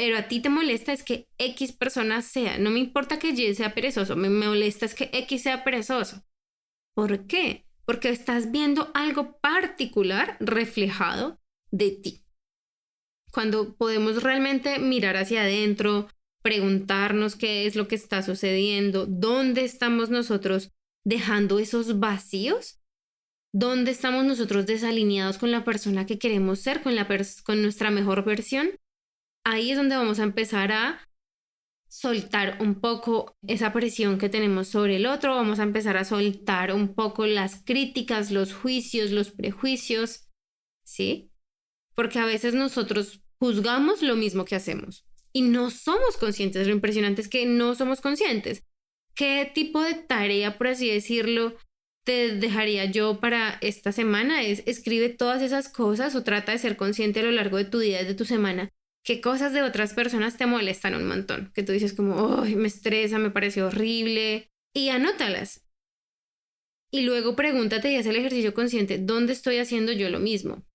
Pero 0.00 0.16
a 0.16 0.28
ti 0.28 0.40
te 0.40 0.48
molesta 0.48 0.94
es 0.94 1.02
que 1.02 1.28
X 1.36 1.72
persona 1.72 2.22
sea. 2.22 2.56
No 2.56 2.70
me 2.70 2.78
importa 2.78 3.18
que 3.18 3.28
Y 3.28 3.54
sea 3.54 3.74
perezoso, 3.74 4.16
me 4.16 4.30
molesta 4.30 4.86
es 4.86 4.94
que 4.94 5.10
X 5.12 5.42
sea 5.42 5.62
perezoso. 5.62 6.24
¿Por 6.94 7.26
qué? 7.26 7.66
porque 7.90 8.10
estás 8.10 8.52
viendo 8.52 8.92
algo 8.94 9.40
particular 9.40 10.36
reflejado 10.38 11.40
de 11.72 11.90
ti. 11.90 12.24
Cuando 13.32 13.74
podemos 13.74 14.22
realmente 14.22 14.78
mirar 14.78 15.16
hacia 15.16 15.42
adentro, 15.42 16.06
preguntarnos 16.40 17.34
qué 17.34 17.66
es 17.66 17.74
lo 17.74 17.88
que 17.88 17.96
está 17.96 18.22
sucediendo, 18.22 19.06
dónde 19.06 19.64
estamos 19.64 20.08
nosotros 20.08 20.70
dejando 21.04 21.58
esos 21.58 21.98
vacíos, 21.98 22.80
dónde 23.52 23.90
estamos 23.90 24.24
nosotros 24.24 24.66
desalineados 24.66 25.38
con 25.38 25.50
la 25.50 25.64
persona 25.64 26.06
que 26.06 26.20
queremos 26.20 26.60
ser, 26.60 26.82
con, 26.82 26.94
la 26.94 27.08
con 27.42 27.60
nuestra 27.60 27.90
mejor 27.90 28.24
versión, 28.24 28.70
ahí 29.44 29.70
es 29.70 29.76
donde 29.76 29.96
vamos 29.96 30.20
a 30.20 30.24
empezar 30.24 30.72
a 30.72 31.08
soltar 31.88 32.58
un 32.60 32.80
poco 32.80 33.36
esa 33.46 33.72
presión 33.72 34.18
que 34.18 34.28
tenemos 34.28 34.68
sobre 34.68 34.96
el 34.96 35.06
otro, 35.06 35.34
vamos 35.34 35.58
a 35.58 35.64
empezar 35.64 35.96
a 35.96 36.04
soltar 36.04 36.72
un 36.72 36.94
poco 36.94 37.26
las 37.26 37.64
críticas, 37.64 38.30
los 38.30 38.54
juicios, 38.54 39.10
los 39.10 39.32
prejuicios, 39.32 40.28
¿sí? 40.84 41.32
Porque 41.96 42.20
a 42.20 42.26
veces 42.26 42.54
nosotros 42.54 43.22
juzgamos 43.40 44.02
lo 44.02 44.14
mismo 44.14 44.44
que 44.44 44.54
hacemos 44.54 45.04
y 45.32 45.42
no 45.42 45.70
somos 45.70 46.16
conscientes. 46.16 46.66
Lo 46.66 46.72
impresionante 46.72 47.22
es 47.22 47.28
que 47.28 47.44
no 47.44 47.74
somos 47.74 48.00
conscientes. 48.00 48.64
¿Qué 49.14 49.50
tipo 49.52 49.82
de 49.82 49.94
tarea, 49.94 50.56
por 50.56 50.68
así 50.68 50.88
decirlo, 50.88 51.56
te 52.04 52.36
dejaría 52.36 52.84
yo 52.84 53.18
para 53.18 53.58
esta 53.60 53.90
semana? 53.90 54.42
Es 54.42 54.62
escribe 54.66 55.08
todas 55.08 55.42
esas 55.42 55.68
cosas 55.68 56.14
o 56.14 56.22
trata 56.22 56.52
de 56.52 56.58
ser 56.58 56.76
consciente 56.76 57.20
a 57.20 57.24
lo 57.24 57.32
largo 57.32 57.56
de 57.56 57.64
tu 57.64 57.80
día, 57.80 58.04
de 58.04 58.14
tu 58.14 58.24
semana, 58.24 58.70
qué 59.04 59.20
cosas 59.20 59.52
de 59.52 59.62
otras 59.62 59.94
personas 59.94 60.36
te 60.36 60.46
molestan 60.46 60.94
un 60.94 61.06
montón, 61.06 61.52
que 61.54 61.62
tú 61.62 61.72
dices 61.72 61.94
como, 61.94 62.38
me 62.44 62.68
estresa, 62.68 63.18
me 63.18 63.30
parece 63.30 63.62
horrible, 63.62 64.50
y 64.74 64.90
anótalas. 64.90 65.66
Y 66.92 67.02
luego 67.02 67.36
pregúntate 67.36 67.92
y 67.92 67.96
haz 67.96 68.06
el 68.06 68.16
ejercicio 68.16 68.52
consciente, 68.52 68.98
¿dónde 68.98 69.32
estoy 69.32 69.58
haciendo 69.58 69.92
yo 69.92 70.10
lo 70.10 70.18
mismo? 70.18 70.66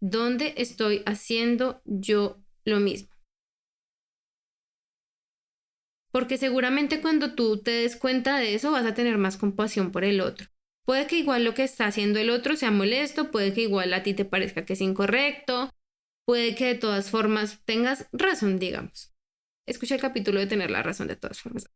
¿Dónde 0.00 0.54
estoy 0.56 1.02
haciendo 1.06 1.80
yo 1.84 2.42
lo 2.64 2.80
mismo? 2.80 3.14
Porque 6.10 6.36
seguramente 6.36 7.00
cuando 7.00 7.34
tú 7.34 7.60
te 7.62 7.70
des 7.70 7.96
cuenta 7.96 8.38
de 8.38 8.54
eso 8.54 8.70
vas 8.70 8.86
a 8.86 8.94
tener 8.94 9.18
más 9.18 9.36
compasión 9.36 9.90
por 9.90 10.04
el 10.04 10.20
otro. 10.20 10.48
Puede 10.84 11.06
que 11.06 11.18
igual 11.18 11.44
lo 11.44 11.54
que 11.54 11.64
está 11.64 11.86
haciendo 11.86 12.20
el 12.20 12.30
otro 12.30 12.56
sea 12.56 12.70
molesto, 12.70 13.30
puede 13.30 13.54
que 13.54 13.62
igual 13.62 13.92
a 13.94 14.02
ti 14.02 14.14
te 14.14 14.24
parezca 14.24 14.64
que 14.64 14.74
es 14.74 14.80
incorrecto, 14.80 15.70
puede 16.26 16.54
que 16.54 16.66
de 16.66 16.74
todas 16.74 17.10
formas 17.10 17.60
tengas 17.64 18.08
razón, 18.12 18.58
digamos. 18.58 19.14
Escucha 19.66 19.94
el 19.94 20.00
capítulo 20.00 20.40
de 20.40 20.46
tener 20.46 20.70
la 20.70 20.82
razón 20.82 21.08
de 21.08 21.16
todas 21.16 21.40
formas. 21.40 21.70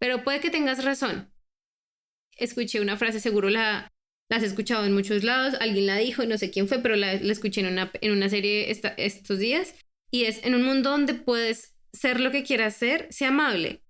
Pero 0.00 0.24
puede 0.24 0.40
que 0.40 0.50
tengas 0.50 0.84
razón. 0.84 1.32
Escuché 2.36 2.80
una 2.80 2.96
frase, 2.96 3.20
seguro 3.20 3.50
la, 3.50 3.92
has 4.30 4.42
escuchado 4.42 4.84
en 4.84 4.94
muchos 4.94 5.24
lados, 5.24 5.54
alguien 5.60 5.86
la 5.86 5.96
dijo, 5.96 6.24
no 6.24 6.38
sé 6.38 6.50
quién 6.50 6.68
fue, 6.68 6.80
pero 6.80 6.96
la, 6.96 7.12
escuché 7.12 7.60
en 7.60 7.68
una, 7.68 7.90
en 8.00 8.12
una 8.12 8.28
serie 8.28 8.70
estos 8.70 9.38
días. 9.38 9.74
Y 10.10 10.24
es, 10.24 10.44
en 10.44 10.54
un 10.54 10.62
mundo 10.62 10.90
donde 10.90 11.14
puedes 11.14 11.76
ser 11.92 12.20
lo 12.20 12.30
que 12.30 12.44
quieras 12.44 12.76
ser, 12.76 13.08
sea 13.10 13.28
amable. 13.28 13.82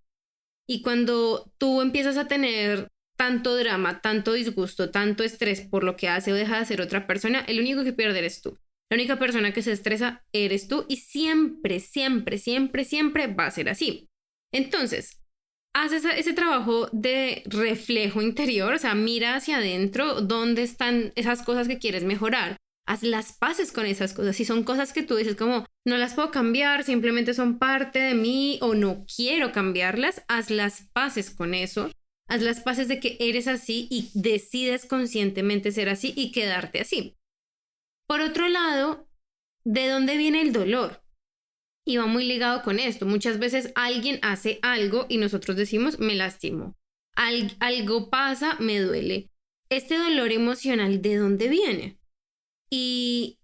Y 0.67 0.83
cuando 0.83 1.53
tú 1.59 1.81
empiezas 1.81 2.17
a 2.17 2.29
tener 2.29 2.89
tanto 3.17 3.57
drama, 3.57 4.01
tanto 4.01 4.33
disgusto, 4.33 4.91
tanto 4.91 5.25
estrés 5.25 5.63
por 5.63 5.83
lo 5.83 5.97
que 5.97 6.09
hace 6.09 6.33
o 6.33 6.37
deja 6.37 6.57
de 6.57 6.63
hacer 6.63 6.81
otra 6.81 7.07
persona, 7.07 7.41
el 7.41 7.59
único 7.59 7.85
que 7.85 7.93
pierde 7.93 8.19
eres 8.19 8.41
tú. 8.41 8.59
La 8.91 8.97
única 8.97 9.19
persona 9.19 9.53
que 9.53 9.63
se 9.63 9.73
estresa 9.73 10.25
eres 10.33 10.69
tú 10.69 10.87
y 10.89 10.97
siempre, 10.97 11.79
siempre, 11.81 12.39
siempre, 12.39 12.85
siempre 12.85 13.27
va 13.27 13.47
a 13.47 13.51
ser 13.51 13.69
así. 13.69 14.09
Entonces, 14.53 15.21
haz 15.75 15.93
ese 15.93 16.33
trabajo 16.33 16.89
de 16.93 17.43
reflejo 17.47 18.23
interior, 18.23 18.73
o 18.75 18.79
sea, 18.79 18.95
mira 18.95 19.37
hacia 19.37 19.59
adentro 19.59 20.23
dónde 20.23 20.63
están 20.63 21.13
esas 21.17 21.43
cosas 21.43 21.69
que 21.69 21.79
quieres 21.79 22.05
mejorar. 22.05 22.57
Haz 22.87 23.03
las 23.03 23.37
paces 23.37 23.71
con 23.71 23.85
esas 23.85 24.15
cosas. 24.15 24.35
Si 24.35 24.47
son 24.47 24.65
cosas 24.65 24.95
que 24.95 25.03
tú 25.03 25.17
dices 25.17 25.37
como, 25.37 25.67
no 25.87 25.99
las 25.99 26.15
puedo 26.15 26.31
cambiar, 26.31 26.85
simplemente 26.85 27.35
son 27.35 27.59
parte 27.59 27.99
de 27.99 28.15
mí 28.15 28.59
o 28.63 28.75
no 28.75 29.05
quiero 29.15 29.53
cambiarlas, 29.53 30.25
haz 30.27 30.49
las 30.51 30.89
paces 30.95 31.29
con 31.29 31.53
eso. 31.53 31.91
Haz 32.31 32.41
las 32.41 32.61
paces 32.61 32.89
de 32.89 32.99
que 33.01 33.19
eres 33.21 33.47
así 33.49 33.89
y 33.91 34.11
decides 34.15 34.87
conscientemente 34.87 35.73
ser 35.73 35.91
así 35.91 36.15
y 36.17 36.33
quedarte 36.33 36.81
así. 36.81 37.18
Por 38.09 38.23
otro 38.23 38.49
lado, 38.49 39.07
¿de 39.65 39.87
dónde 39.87 40.17
viene 40.17 40.41
el 40.41 40.53
dolor? 40.53 41.03
Y 41.87 41.99
va 41.99 42.07
muy 42.07 42.25
ligado 42.25 42.63
con 42.63 42.79
esto. 42.79 43.05
Muchas 43.05 43.39
veces 43.39 43.71
alguien 43.75 44.19
hace 44.23 44.59
algo 44.63 45.05
y 45.11 45.19
nosotros 45.19 45.57
decimos, 45.57 45.99
me 45.99 46.15
lastimo. 46.15 46.75
algo 47.15 48.09
pasa, 48.09 48.57
me 48.61 48.81
duele. 48.81 49.31
Este 49.69 49.99
dolor 49.99 50.33
emocional, 50.33 51.03
¿de 51.03 51.17
dónde 51.17 51.49
viene? 51.49 51.99
Y 52.71 53.39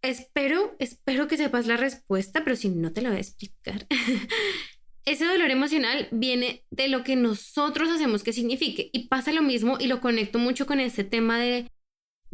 espero, 0.00 0.74
espero 0.78 1.28
que 1.28 1.36
sepas 1.36 1.66
la 1.66 1.76
respuesta, 1.76 2.44
pero 2.44 2.56
si 2.56 2.70
no 2.70 2.94
te 2.94 3.02
la 3.02 3.10
voy 3.10 3.18
a 3.18 3.20
explicar. 3.20 3.86
Ese 5.04 5.26
dolor 5.26 5.50
emocional 5.50 6.08
viene 6.12 6.64
de 6.70 6.88
lo 6.88 7.04
que 7.04 7.14
nosotros 7.14 7.90
hacemos 7.90 8.22
que 8.22 8.32
signifique. 8.32 8.88
Y 8.94 9.08
pasa 9.08 9.32
lo 9.32 9.42
mismo 9.42 9.76
y 9.78 9.86
lo 9.86 10.00
conecto 10.00 10.38
mucho 10.38 10.64
con 10.64 10.80
este 10.80 11.04
tema 11.04 11.38
de 11.38 11.70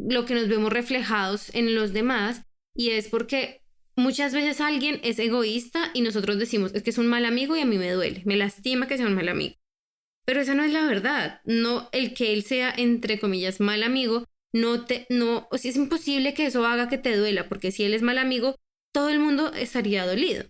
lo 0.09 0.25
que 0.25 0.33
nos 0.33 0.47
vemos 0.47 0.71
reflejados 0.71 1.53
en 1.53 1.75
los 1.75 1.93
demás 1.93 2.43
y 2.75 2.91
es 2.91 3.07
porque 3.07 3.61
muchas 3.95 4.33
veces 4.33 4.61
alguien 4.61 4.99
es 5.03 5.19
egoísta 5.19 5.91
y 5.93 6.01
nosotros 6.01 6.39
decimos, 6.39 6.71
es 6.73 6.83
que 6.83 6.89
es 6.89 6.97
un 6.97 7.07
mal 7.07 7.25
amigo 7.25 7.55
y 7.55 7.61
a 7.61 7.65
mí 7.65 7.77
me 7.77 7.91
duele, 7.91 8.21
me 8.25 8.35
lastima 8.35 8.87
que 8.87 8.97
sea 8.97 9.07
un 9.07 9.15
mal 9.15 9.29
amigo. 9.29 9.55
Pero 10.25 10.41
esa 10.41 10.55
no 10.55 10.63
es 10.63 10.71
la 10.71 10.85
verdad, 10.85 11.41
no 11.45 11.89
el 11.91 12.13
que 12.13 12.33
él 12.33 12.43
sea 12.43 12.73
entre 12.75 13.19
comillas 13.19 13.59
mal 13.59 13.83
amigo, 13.83 14.25
no 14.53 14.85
te 14.85 15.07
no, 15.09 15.47
o 15.51 15.57
sea, 15.57 15.71
es 15.71 15.77
imposible 15.77 16.33
que 16.33 16.45
eso 16.45 16.65
haga 16.65 16.89
que 16.89 16.97
te 16.97 17.15
duela, 17.15 17.47
porque 17.47 17.71
si 17.71 17.83
él 17.83 17.93
es 17.93 18.01
mal 18.01 18.17
amigo, 18.17 18.55
todo 18.93 19.09
el 19.09 19.19
mundo 19.19 19.51
estaría 19.53 20.05
dolido. 20.05 20.45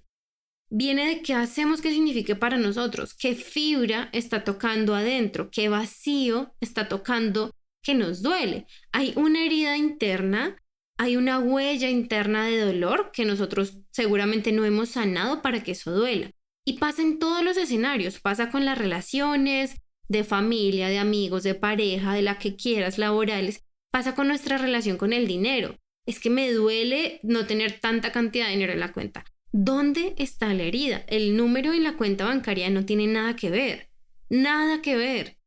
Viene 0.69 1.07
de 1.07 1.21
qué 1.21 1.33
hacemos 1.33 1.81
que 1.81 1.91
signifique 1.91 2.35
para 2.35 2.57
nosotros, 2.57 3.13
qué 3.13 3.35
fibra 3.35 4.09
está 4.13 4.43
tocando 4.43 4.95
adentro, 4.95 5.49
qué 5.51 5.67
vacío 5.67 6.55
está 6.61 6.87
tocando 6.87 7.53
que 7.81 7.93
nos 7.93 8.21
duele. 8.21 8.65
Hay 8.91 9.13
una 9.15 9.45
herida 9.45 9.77
interna, 9.77 10.57
hay 10.97 11.15
una 11.15 11.39
huella 11.39 11.89
interna 11.89 12.45
de 12.45 12.59
dolor 12.59 13.11
que 13.11 13.25
nosotros 13.25 13.77
seguramente 13.91 14.51
no 14.51 14.65
hemos 14.65 14.89
sanado 14.89 15.41
para 15.41 15.63
que 15.63 15.71
eso 15.71 15.91
duela. 15.91 16.31
Y 16.65 16.73
pasa 16.73 17.01
en 17.01 17.17
todos 17.17 17.43
los 17.43 17.57
escenarios, 17.57 18.19
pasa 18.19 18.51
con 18.51 18.65
las 18.65 18.77
relaciones 18.77 19.81
de 20.07 20.23
familia, 20.23 20.89
de 20.89 20.99
amigos, 20.99 21.43
de 21.43 21.55
pareja, 21.55 22.13
de 22.13 22.21
la 22.21 22.37
que 22.37 22.55
quieras, 22.55 22.97
laborales, 22.97 23.63
pasa 23.91 24.13
con 24.13 24.27
nuestra 24.27 24.57
relación 24.57 24.97
con 24.97 25.13
el 25.13 25.27
dinero. 25.27 25.77
Es 26.05 26.19
que 26.19 26.29
me 26.29 26.51
duele 26.51 27.19
no 27.23 27.45
tener 27.45 27.79
tanta 27.79 28.11
cantidad 28.11 28.45
de 28.45 28.51
dinero 28.51 28.73
en 28.73 28.79
la 28.79 28.91
cuenta. 28.91 29.23
¿Dónde 29.53 30.15
está 30.17 30.53
la 30.53 30.63
herida? 30.63 31.03
El 31.07 31.35
número 31.35 31.73
en 31.73 31.83
la 31.83 31.97
cuenta 31.97 32.25
bancaria 32.25 32.69
no 32.69 32.85
tiene 32.85 33.07
nada 33.07 33.35
que 33.35 33.49
ver. 33.49 33.89
Nada 34.29 34.81
que 34.81 34.95
ver. 34.95 35.37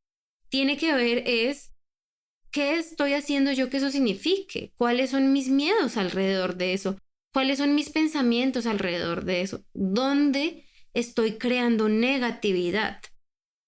Tiene 0.49 0.77
que 0.77 0.95
ver 0.95 1.23
es 1.27 1.74
¿Qué 2.55 2.79
estoy 2.79 3.15
haciendo 3.15 3.51
yo 3.51 3.69
que 3.69 3.79
eso 3.79 3.91
signifique? 3.91 4.73
¿Cuáles 4.77 5.11
son 5.11 5.33
mis 5.33 5.49
miedos 5.49 5.97
alrededor 5.97 6.55
de 6.55 6.73
eso? 6.73 6.97
¿Cuáles 7.33 7.59
son 7.59 7.75
mis 7.75 7.91
pensamientos 7.91 8.67
alrededor 8.67 9.25
de 9.25 9.41
eso? 9.41 9.65
¿Dónde 9.75 10.65
estoy 10.93 11.33
creando 11.33 11.89
negatividad? 11.89 13.01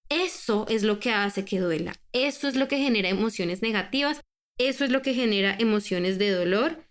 Eso 0.08 0.66
es 0.68 0.84
lo 0.84 1.00
que 1.00 1.10
hace 1.10 1.44
que 1.44 1.58
duela. 1.58 1.94
Eso 2.12 2.46
es 2.46 2.54
lo 2.54 2.68
que 2.68 2.78
genera 2.78 3.08
emociones 3.08 3.60
negativas. 3.60 4.20
Eso 4.56 4.84
es 4.84 4.92
lo 4.92 5.02
que 5.02 5.14
genera 5.14 5.56
emociones 5.58 6.20
de 6.20 6.30
dolor. 6.30 6.84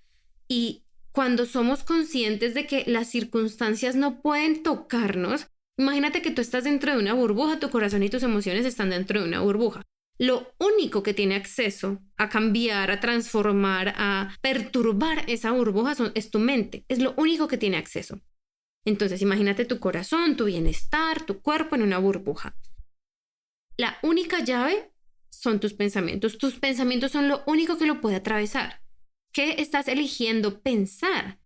Y 0.49 0.83
cuando 1.13 1.45
somos 1.45 1.85
conscientes 1.85 2.53
de 2.55 2.67
que 2.67 2.83
las 2.87 3.07
circunstancias 3.07 3.95
no 3.95 4.21
pueden 4.21 4.63
tocarnos, 4.63 5.47
imagínate 5.77 6.21
que 6.21 6.31
tú 6.31 6.41
estás 6.41 6.65
dentro 6.65 6.91
de 6.91 6.99
una 6.99 7.13
burbuja, 7.13 7.61
tu 7.61 7.69
corazón 7.69 8.03
y 8.03 8.09
tus 8.09 8.23
emociones 8.23 8.65
están 8.65 8.89
dentro 8.89 9.21
de 9.21 9.29
una 9.29 9.39
burbuja 9.39 9.85
lo 10.17 10.53
único 10.59 11.03
que 11.03 11.13
tiene 11.13 11.35
acceso 11.35 12.01
a 12.17 12.29
cambiar, 12.29 12.89
a 12.89 12.99
transformar, 12.99 13.93
a 13.97 14.35
perturbar 14.41 15.29
esa 15.29 15.51
burbuja 15.51 15.93
es 16.13 16.31
tu 16.31 16.39
mente. 16.39 16.85
Es 16.87 16.99
lo 16.99 17.13
único 17.17 17.47
que 17.47 17.57
tiene 17.57 17.77
acceso. 17.77 18.21
Entonces, 18.85 19.21
imagínate 19.21 19.65
tu 19.65 19.79
corazón, 19.79 20.37
tu 20.37 20.45
bienestar, 20.45 21.25
tu 21.25 21.41
cuerpo 21.41 21.75
en 21.75 21.81
una 21.81 21.97
burbuja. 21.97 22.55
La 23.77 23.97
única 24.03 24.39
llave 24.39 24.93
son 25.29 25.59
tus 25.59 25.73
pensamientos. 25.73 26.37
Tus 26.37 26.59
pensamientos 26.59 27.11
son 27.11 27.27
lo 27.27 27.43
único 27.45 27.77
que 27.77 27.87
lo 27.87 27.99
puede 27.99 28.15
atravesar. 28.15 28.81
¿Qué 29.33 29.55
estás 29.59 29.89
eligiendo 29.89 30.61
pensar? 30.61 31.39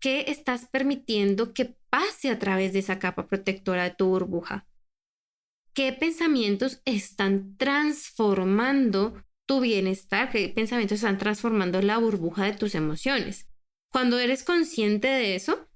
¿Qué 0.00 0.26
estás 0.28 0.66
permitiendo 0.66 1.54
que 1.54 1.76
pase 1.88 2.28
a 2.28 2.38
través 2.38 2.74
de 2.74 2.80
esa 2.80 2.98
capa 2.98 3.26
protectora 3.26 3.84
de 3.84 3.94
tu 3.94 4.06
burbuja? 4.08 4.66
¿Qué 5.74 5.92
pensamientos 5.92 6.80
están 6.84 7.56
transformando 7.56 9.24
tu 9.44 9.60
bienestar? 9.60 10.30
¿Qué 10.30 10.48
pensamientos 10.48 10.96
están 10.96 11.18
transformando 11.18 11.82
la 11.82 11.98
burbuja 11.98 12.44
de 12.44 12.52
tus 12.52 12.76
emociones? 12.76 13.48
Cuando 13.90 14.20
eres 14.20 14.44
consciente 14.44 15.08
de 15.08 15.34
eso, 15.34 15.68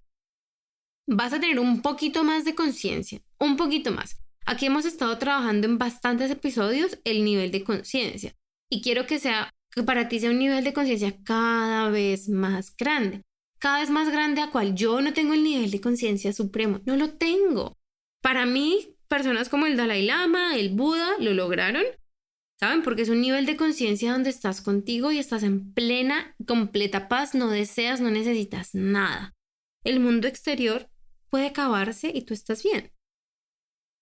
vas 1.08 1.32
a 1.32 1.40
tener 1.40 1.58
un 1.58 1.82
poquito 1.82 2.22
más 2.22 2.44
de 2.44 2.54
conciencia, 2.54 3.20
un 3.40 3.56
poquito 3.56 3.90
más. 3.90 4.22
Aquí 4.46 4.66
hemos 4.66 4.84
estado 4.84 5.18
trabajando 5.18 5.66
en 5.66 5.78
bastantes 5.78 6.30
episodios 6.30 7.00
el 7.02 7.24
nivel 7.24 7.50
de 7.50 7.64
conciencia 7.64 8.36
y 8.70 8.82
quiero 8.82 9.04
que 9.06 9.18
sea 9.18 9.52
que 9.72 9.82
para 9.82 10.08
ti 10.08 10.20
sea 10.20 10.30
un 10.30 10.38
nivel 10.38 10.62
de 10.62 10.72
conciencia 10.72 11.16
cada 11.24 11.90
vez 11.90 12.28
más 12.28 12.74
grande, 12.76 13.22
cada 13.58 13.80
vez 13.80 13.90
más 13.90 14.10
grande 14.10 14.42
a 14.42 14.52
cual 14.52 14.76
yo 14.76 15.00
no 15.00 15.12
tengo 15.12 15.34
el 15.34 15.42
nivel 15.42 15.72
de 15.72 15.80
conciencia 15.80 16.32
supremo, 16.32 16.80
no 16.86 16.96
lo 16.96 17.14
tengo. 17.14 17.76
Para 18.22 18.46
mí, 18.46 18.97
personas 19.08 19.48
como 19.48 19.66
el 19.66 19.76
Dalai 19.76 20.04
Lama, 20.04 20.56
el 20.56 20.70
Buda, 20.70 21.16
lo 21.18 21.34
lograron, 21.34 21.84
¿saben? 22.60 22.82
Porque 22.82 23.02
es 23.02 23.08
un 23.08 23.20
nivel 23.20 23.46
de 23.46 23.56
conciencia 23.56 24.12
donde 24.12 24.30
estás 24.30 24.60
contigo 24.60 25.10
y 25.10 25.18
estás 25.18 25.42
en 25.42 25.72
plena, 25.72 26.34
completa 26.46 27.08
paz, 27.08 27.34
no 27.34 27.48
deseas, 27.48 28.00
no 28.00 28.10
necesitas 28.10 28.74
nada. 28.74 29.34
El 29.84 30.00
mundo 30.00 30.28
exterior 30.28 30.90
puede 31.30 31.46
acabarse 31.46 32.10
y 32.14 32.22
tú 32.22 32.34
estás 32.34 32.62
bien. 32.62 32.92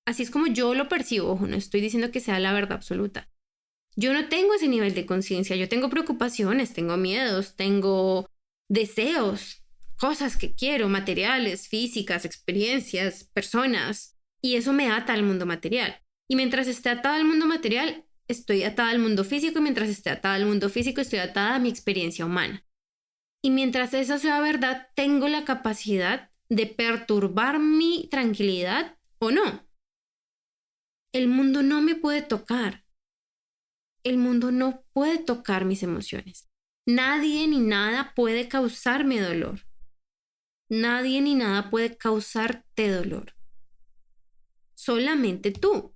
Así 0.07 0.23
es 0.23 0.31
como 0.31 0.47
yo 0.47 0.75
lo 0.75 0.89
percibo, 0.89 1.33
ojo, 1.33 1.47
no 1.47 1.57
estoy 1.57 1.81
diciendo 1.81 2.11
que 2.11 2.21
sea 2.21 2.39
la 2.39 2.53
verdad 2.53 2.75
absoluta. 2.75 3.29
Yo 3.97 4.13
no 4.13 4.29
tengo 4.29 4.55
ese 4.55 4.69
nivel 4.69 4.95
de 4.95 5.07
conciencia, 5.07 5.57
yo 5.57 5.69
tengo 5.69 5.89
preocupaciones, 5.89 6.75
tengo 6.75 6.97
miedos, 6.97 7.57
tengo 7.57 8.29
deseos, 8.69 9.65
cosas 9.99 10.37
que 10.37 10.55
quiero, 10.55 10.89
materiales, 10.89 11.69
físicas, 11.69 12.25
experiencias, 12.25 13.25
personas, 13.25 14.16
y 14.47 14.57
eso 14.57 14.73
me 14.73 14.91
ata 14.91 15.13
al 15.13 15.23
mundo 15.23 15.47
material. 15.47 16.01
Y 16.29 16.37
mientras 16.37 16.67
esté 16.69 16.91
atada 16.91 17.17
al 17.17 17.25
mundo 17.25 17.47
material, 17.47 18.05
estoy 18.29 18.65
atada 18.65 18.91
al 18.91 18.99
mundo 18.99 19.25
físico, 19.25 19.59
y 19.59 19.63
mientras 19.63 19.89
esté 19.89 20.11
atada 20.11 20.35
al 20.35 20.47
mundo 20.47 20.69
físico, 20.69 21.01
estoy 21.01 21.21
atada 21.21 21.55
a 21.55 21.59
mi 21.59 21.69
experiencia 21.69 22.25
humana. 22.25 22.65
Y 23.43 23.51
mientras 23.51 23.95
eso 23.95 24.19
sea 24.19 24.41
verdad, 24.41 24.89
tengo 24.95 25.29
la 25.29 25.45
capacidad 25.45 26.31
de 26.49 26.67
perturbar 26.67 27.59
mi 27.59 28.09
tranquilidad 28.11 28.97
o 29.19 29.31
no. 29.31 29.67
El 31.13 31.29
mundo 31.29 31.63
no 31.63 31.81
me 31.81 31.95
puede 31.95 32.23
tocar 32.23 32.87
el 34.07 34.19
mundo 34.19 34.53
no 34.53 34.85
puede 34.93 35.19
tocar 35.19 35.65
mis 35.65 35.83
emociones. 35.83 36.49
Nadie 36.87 37.49
ni 37.49 37.59
nada 37.59 38.13
puede 38.15 38.47
causarme 38.47 39.21
dolor. 39.21 39.67
Nadie 40.69 41.21
ni 41.21 41.35
nada 41.35 41.71
puede 41.71 41.97
causarte 41.97 42.89
dolor. 42.89 43.36
Solamente 44.77 45.51
tú. 45.51 45.95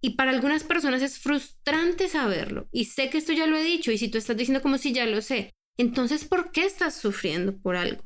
Y 0.00 0.10
para 0.10 0.30
algunas 0.30 0.62
personas 0.62 1.02
es 1.02 1.18
frustrante 1.18 2.08
saberlo. 2.08 2.68
Y 2.70 2.84
sé 2.84 3.10
que 3.10 3.18
esto 3.18 3.32
ya 3.32 3.46
lo 3.46 3.56
he 3.56 3.64
dicho. 3.64 3.90
Y 3.90 3.98
si 3.98 4.08
tú 4.08 4.18
estás 4.18 4.36
diciendo 4.36 4.62
como 4.62 4.78
si 4.78 4.92
ya 4.92 5.06
lo 5.06 5.20
sé, 5.20 5.52
entonces 5.76 6.24
¿por 6.24 6.52
qué 6.52 6.64
estás 6.64 6.94
sufriendo 6.94 7.58
por 7.58 7.76
algo? 7.76 8.04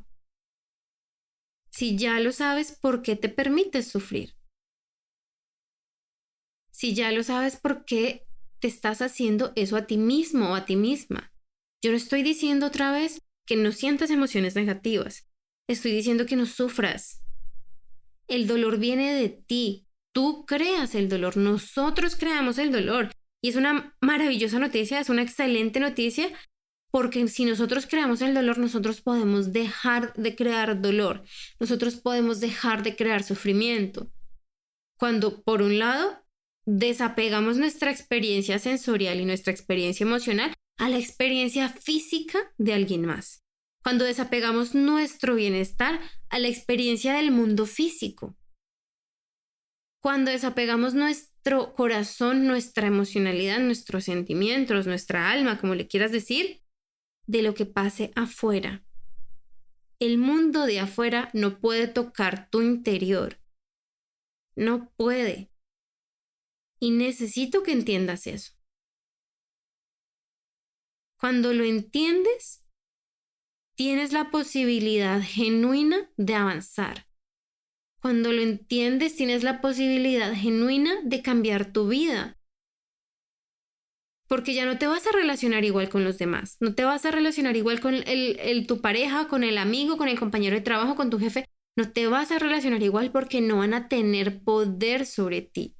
Si 1.69 1.95
ya 1.97 2.19
lo 2.19 2.31
sabes, 2.31 2.71
¿por 2.71 3.01
qué 3.01 3.15
te 3.15 3.29
permites 3.29 3.87
sufrir? 3.87 4.35
Si 6.71 6.95
ya 6.95 7.11
lo 7.11 7.23
sabes, 7.23 7.57
¿por 7.57 7.85
qué 7.85 8.25
te 8.63 8.69
estás 8.69 9.01
haciendo 9.01 9.51
eso 9.57 9.75
a 9.75 9.87
ti 9.87 9.97
mismo 9.97 10.51
o 10.51 10.55
a 10.55 10.63
ti 10.63 10.77
misma. 10.77 11.33
Yo 11.83 11.91
no 11.91 11.97
estoy 11.97 12.23
diciendo 12.23 12.67
otra 12.67 12.93
vez 12.93 13.19
que 13.45 13.57
no 13.57 13.73
sientas 13.73 14.09
emociones 14.09 14.55
negativas. 14.55 15.27
Estoy 15.67 15.91
diciendo 15.91 16.25
que 16.25 16.37
no 16.37 16.45
sufras. 16.45 17.21
El 18.29 18.47
dolor 18.47 18.79
viene 18.79 19.15
de 19.15 19.27
ti. 19.27 19.85
Tú 20.13 20.45
creas 20.45 20.95
el 20.95 21.09
dolor. 21.09 21.37
Nosotros 21.37 22.15
creamos 22.15 22.57
el 22.57 22.71
dolor. 22.71 23.11
Y 23.41 23.49
es 23.49 23.55
una 23.57 23.95
maravillosa 23.99 24.57
noticia, 24.59 24.99
es 24.99 25.09
una 25.09 25.21
excelente 25.21 25.81
noticia, 25.81 26.31
porque 26.91 27.27
si 27.27 27.43
nosotros 27.43 27.87
creamos 27.87 28.21
el 28.21 28.33
dolor, 28.33 28.57
nosotros 28.59 29.01
podemos 29.01 29.51
dejar 29.51 30.13
de 30.13 30.35
crear 30.35 30.79
dolor. 30.79 31.23
Nosotros 31.59 31.97
podemos 31.97 32.39
dejar 32.39 32.83
de 32.83 32.95
crear 32.95 33.23
sufrimiento. 33.23 34.11
Cuando, 34.97 35.43
por 35.43 35.61
un 35.61 35.79
lado, 35.79 36.23
desapegamos 36.65 37.57
nuestra 37.57 37.91
experiencia 37.91 38.59
sensorial 38.59 39.19
y 39.19 39.25
nuestra 39.25 39.51
experiencia 39.51 40.05
emocional 40.05 40.53
a 40.77 40.87
la 40.87 40.99
experiencia 40.99 41.69
física 41.69 42.53
de 42.57 42.73
alguien 42.73 43.05
más. 43.05 43.43
Cuando 43.83 44.05
desapegamos 44.05 44.75
nuestro 44.75 45.35
bienestar 45.35 45.99
a 46.29 46.39
la 46.39 46.47
experiencia 46.47 47.13
del 47.15 47.31
mundo 47.31 47.65
físico. 47.65 48.37
Cuando 50.03 50.31
desapegamos 50.31 50.95
nuestro 50.95 51.73
corazón, 51.75 52.45
nuestra 52.45 52.87
emocionalidad, 52.87 53.59
nuestros 53.59 54.03
sentimientos, 54.03 54.85
nuestra 54.85 55.31
alma, 55.31 55.57
como 55.57 55.75
le 55.75 55.87
quieras 55.87 56.11
decir, 56.11 56.61
de 57.25 57.41
lo 57.41 57.53
que 57.53 57.65
pase 57.65 58.11
afuera. 58.13 58.85
El 59.99 60.17
mundo 60.17 60.65
de 60.65 60.81
afuera 60.81 61.29
no 61.31 61.61
puede 61.61 61.87
tocar 61.87 62.49
tu 62.49 62.61
interior. 62.61 63.39
No 64.57 64.91
puede. 64.97 65.53
Y 66.81 66.91
necesito 66.91 67.63
que 67.63 67.71
entiendas 67.71 68.27
eso. 68.27 68.51
Cuando 71.17 71.53
lo 71.53 71.63
entiendes, 71.63 72.65
tienes 73.77 74.11
la 74.11 74.31
posibilidad 74.31 75.21
genuina 75.23 76.11
de 76.17 76.35
avanzar. 76.35 77.07
Cuando 78.03 78.33
lo 78.33 78.41
entiendes, 78.41 79.15
tienes 79.15 79.43
la 79.43 79.61
posibilidad 79.61 80.33
genuina 80.35 80.91
de 81.05 81.21
cambiar 81.21 81.71
tu 81.71 81.87
vida. 81.87 82.37
Porque 84.27 84.53
ya 84.53 84.65
no 84.65 84.77
te 84.77 84.87
vas 84.87 85.07
a 85.07 85.13
relacionar 85.13 85.63
igual 85.63 85.87
con 85.87 86.03
los 86.03 86.17
demás, 86.17 86.57
no 86.59 86.75
te 86.75 86.83
vas 86.83 87.05
a 87.05 87.11
relacionar 87.11 87.55
igual 87.55 87.79
con 87.79 87.95
el, 87.95 88.67
tu 88.67 88.81
pareja, 88.81 89.29
con 89.29 89.45
el 89.45 89.57
amigo, 89.57 89.95
con 89.95 90.09
el 90.09 90.19
compañero 90.19 90.57
de 90.57 90.61
trabajo, 90.61 90.95
con 90.95 91.09
tu 91.09 91.17
jefe. 91.17 91.45
No 91.77 91.93
te 91.93 92.07
vas 92.07 92.31
a 92.31 92.39
relacionar 92.39 92.83
igual 92.83 93.09
porque 93.09 93.39
no 93.39 93.59
van 93.59 93.73
a 93.73 93.87
tener 93.87 94.43
poder 94.43 95.05
sobre 95.05 95.41
ti 95.41 95.77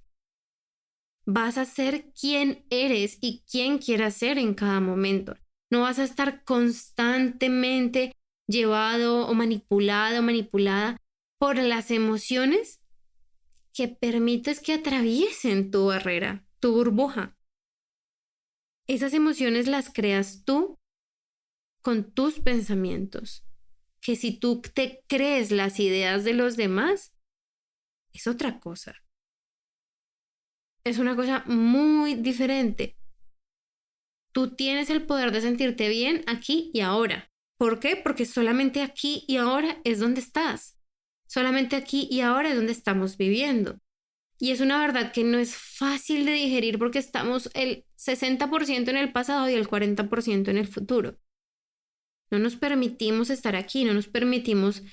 vas 1.25 1.57
a 1.57 1.65
ser 1.65 2.11
quien 2.19 2.65
eres 2.69 3.17
y 3.21 3.43
quien 3.49 3.77
quieras 3.77 4.13
ser 4.15 4.37
en 4.37 4.53
cada 4.53 4.79
momento. 4.79 5.35
No 5.71 5.81
vas 5.81 5.99
a 5.99 6.03
estar 6.03 6.43
constantemente 6.43 8.13
llevado 8.47 9.27
o 9.27 9.33
manipulado 9.33 10.19
o 10.19 10.21
manipulada 10.21 10.97
por 11.43 11.57
las 11.57 11.91
emociones 11.91 12.81
que 13.73 13.89
permites 13.89 14.61
que 14.61 14.75
atraviesen 14.75 15.71
tu 15.71 15.87
barrera, 15.87 16.47
tu 16.61 16.71
burbuja. 16.71 17.37
Esas 18.87 19.13
emociones 19.13 19.67
las 19.67 19.91
creas 19.91 20.45
tú 20.45 20.79
con 21.81 22.13
tus 22.13 22.39
pensamientos. 22.39 23.45
Que 23.99 24.15
si 24.15 24.39
tú 24.39 24.61
te 24.61 25.03
crees 25.09 25.51
las 25.51 25.81
ideas 25.81 26.23
de 26.23 26.31
los 26.31 26.55
demás, 26.55 27.13
es 28.13 28.25
otra 28.27 28.61
cosa 28.61 29.03
es 30.85 30.97
una 30.97 31.13
cosa 31.13 31.43
muy 31.45 32.15
diferente. 32.15 32.97
Tú 34.33 34.55
tienes 34.55 34.89
el 34.89 35.05
poder 35.05 35.31
de 35.31 35.41
sentirte 35.41 35.89
bien 35.89 36.23
aquí 36.27 36.71
y 36.73 36.81
ahora. 36.81 37.31
¿Por 37.57 37.81
qué? 37.81 37.95
Porque 37.95 38.25
solamente 38.25 38.81
aquí 38.81 39.25
y 39.27 39.37
ahora 39.37 39.81
es 39.83 39.99
donde 39.99 40.21
estás. 40.21 40.77
Solamente 41.27 41.75
aquí 41.75 42.07
y 42.11 42.21
ahora 42.21 42.49
es 42.49 42.55
donde 42.55 42.71
estamos 42.71 43.17
viviendo. 43.17 43.79
Y 44.39 44.51
es 44.51 44.59
una 44.59 44.79
verdad 44.79 45.11
que 45.11 45.23
no 45.23 45.37
es 45.37 45.55
fácil 45.55 46.25
de 46.25 46.33
digerir 46.33 46.77
porque 46.77 46.99
estamos 46.99 47.49
el 47.53 47.85
60% 47.97 48.89
en 48.89 48.97
el 48.97 49.11
pasado 49.11 49.49
y 49.49 49.53
el 49.53 49.67
40% 49.67 50.49
en 50.49 50.57
el 50.57 50.67
futuro. 50.67 51.17
No 52.29 52.39
nos 52.39 52.55
permitimos 52.55 53.29
estar 53.29 53.55
aquí, 53.55 53.85
no 53.85 53.93
nos 53.93 54.07
permitimos 54.07 54.83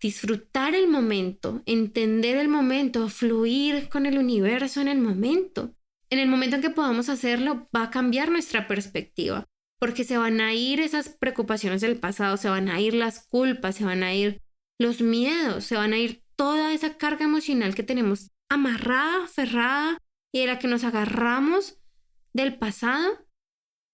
disfrutar 0.00 0.74
el 0.74 0.88
momento, 0.88 1.62
entender 1.64 2.36
el 2.36 2.48
momento, 2.48 3.08
fluir 3.08 3.88
con 3.88 4.04
el 4.04 4.18
universo 4.18 4.80
en 4.80 4.88
el 4.88 4.98
momento. 4.98 5.76
En 6.10 6.18
el 6.18 6.28
momento 6.28 6.56
en 6.56 6.62
que 6.62 6.70
podamos 6.70 7.08
hacerlo, 7.08 7.68
va 7.74 7.84
a 7.84 7.90
cambiar 7.90 8.30
nuestra 8.30 8.66
perspectiva, 8.66 9.46
porque 9.78 10.04
se 10.04 10.18
van 10.18 10.40
a 10.40 10.54
ir 10.54 10.80
esas 10.80 11.08
preocupaciones 11.08 11.80
del 11.80 11.98
pasado, 11.98 12.36
se 12.36 12.48
van 12.48 12.68
a 12.68 12.80
ir 12.80 12.94
las 12.94 13.26
culpas, 13.28 13.76
se 13.76 13.84
van 13.84 14.02
a 14.02 14.12
ir 14.12 14.41
los 14.82 15.00
miedos, 15.00 15.64
se 15.64 15.76
van 15.76 15.92
a 15.92 15.98
ir 15.98 16.22
toda 16.36 16.72
esa 16.72 16.96
carga 16.96 17.24
emocional 17.24 17.74
que 17.74 17.82
tenemos 17.82 18.30
amarrada, 18.50 19.24
aferrada 19.24 19.98
y 20.32 20.40
de 20.40 20.46
la 20.46 20.58
que 20.58 20.68
nos 20.68 20.84
agarramos 20.84 21.78
del 22.32 22.58
pasado 22.58 23.26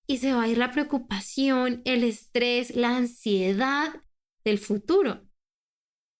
y 0.06 0.18
se 0.18 0.32
va 0.32 0.42
a 0.44 0.48
ir 0.48 0.58
la 0.58 0.72
preocupación, 0.72 1.82
el 1.84 2.02
estrés, 2.02 2.74
la 2.74 2.96
ansiedad 2.96 4.02
del 4.44 4.58
futuro 4.58 5.28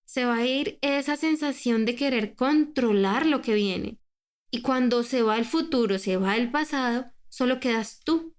se 0.08 0.24
va 0.24 0.36
a 0.36 0.46
ir 0.46 0.78
esa 0.80 1.16
sensación 1.16 1.84
de 1.84 1.94
querer 1.94 2.34
controlar 2.34 3.26
lo 3.26 3.42
que 3.42 3.52
viene, 3.54 4.00
Y 4.50 4.62
cuando 4.62 5.02
se 5.02 5.20
va 5.20 5.36
el 5.36 5.44
futuro, 5.44 5.98
se 5.98 6.16
va 6.16 6.34
el 6.34 6.50
pasado, 6.50 7.12
solo 7.28 7.60
quedas 7.60 8.00
tú. 8.00 8.34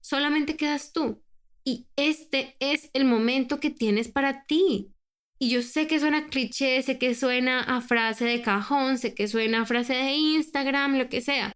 Solamente 0.00 0.56
quedas 0.56 0.92
tú. 0.92 1.22
Y 1.62 1.86
este 1.94 2.56
es 2.58 2.90
el 2.94 3.04
momento 3.04 3.60
que 3.60 3.70
tienes 3.70 4.08
para 4.08 4.44
ti. 4.46 4.92
Y 5.38 5.50
yo 5.50 5.62
sé 5.62 5.86
que 5.86 6.00
suena 6.00 6.26
cliché, 6.26 6.82
sé 6.82 6.98
que 6.98 7.14
suena 7.14 7.60
a 7.60 7.80
frase 7.80 8.24
de 8.24 8.42
cajón, 8.42 8.98
sé 8.98 9.14
que 9.14 9.28
suena 9.28 9.62
a 9.62 9.66
frase 9.66 9.94
de 9.94 10.12
Instagram, 10.12 10.98
lo 10.98 11.08
que 11.08 11.20
sea, 11.20 11.52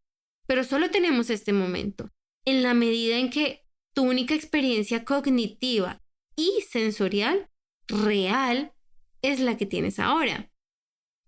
pero 0.47 0.65
solo 0.65 0.91
tenemos 0.91 1.31
este 1.31 1.53
momento. 1.53 2.11
En 2.45 2.63
la 2.63 2.75
medida 2.75 3.19
en 3.19 3.31
que 3.31 3.65
tu 3.95 4.03
única 4.05 4.35
experiencia 4.35 5.05
cognitiva 5.05 6.01
y 6.37 6.63
sensorial 6.71 7.49
real 7.89 8.73
es 9.21 9.41
la 9.41 9.57
que 9.57 9.67
tienes 9.67 9.99
ahora. 9.99 10.51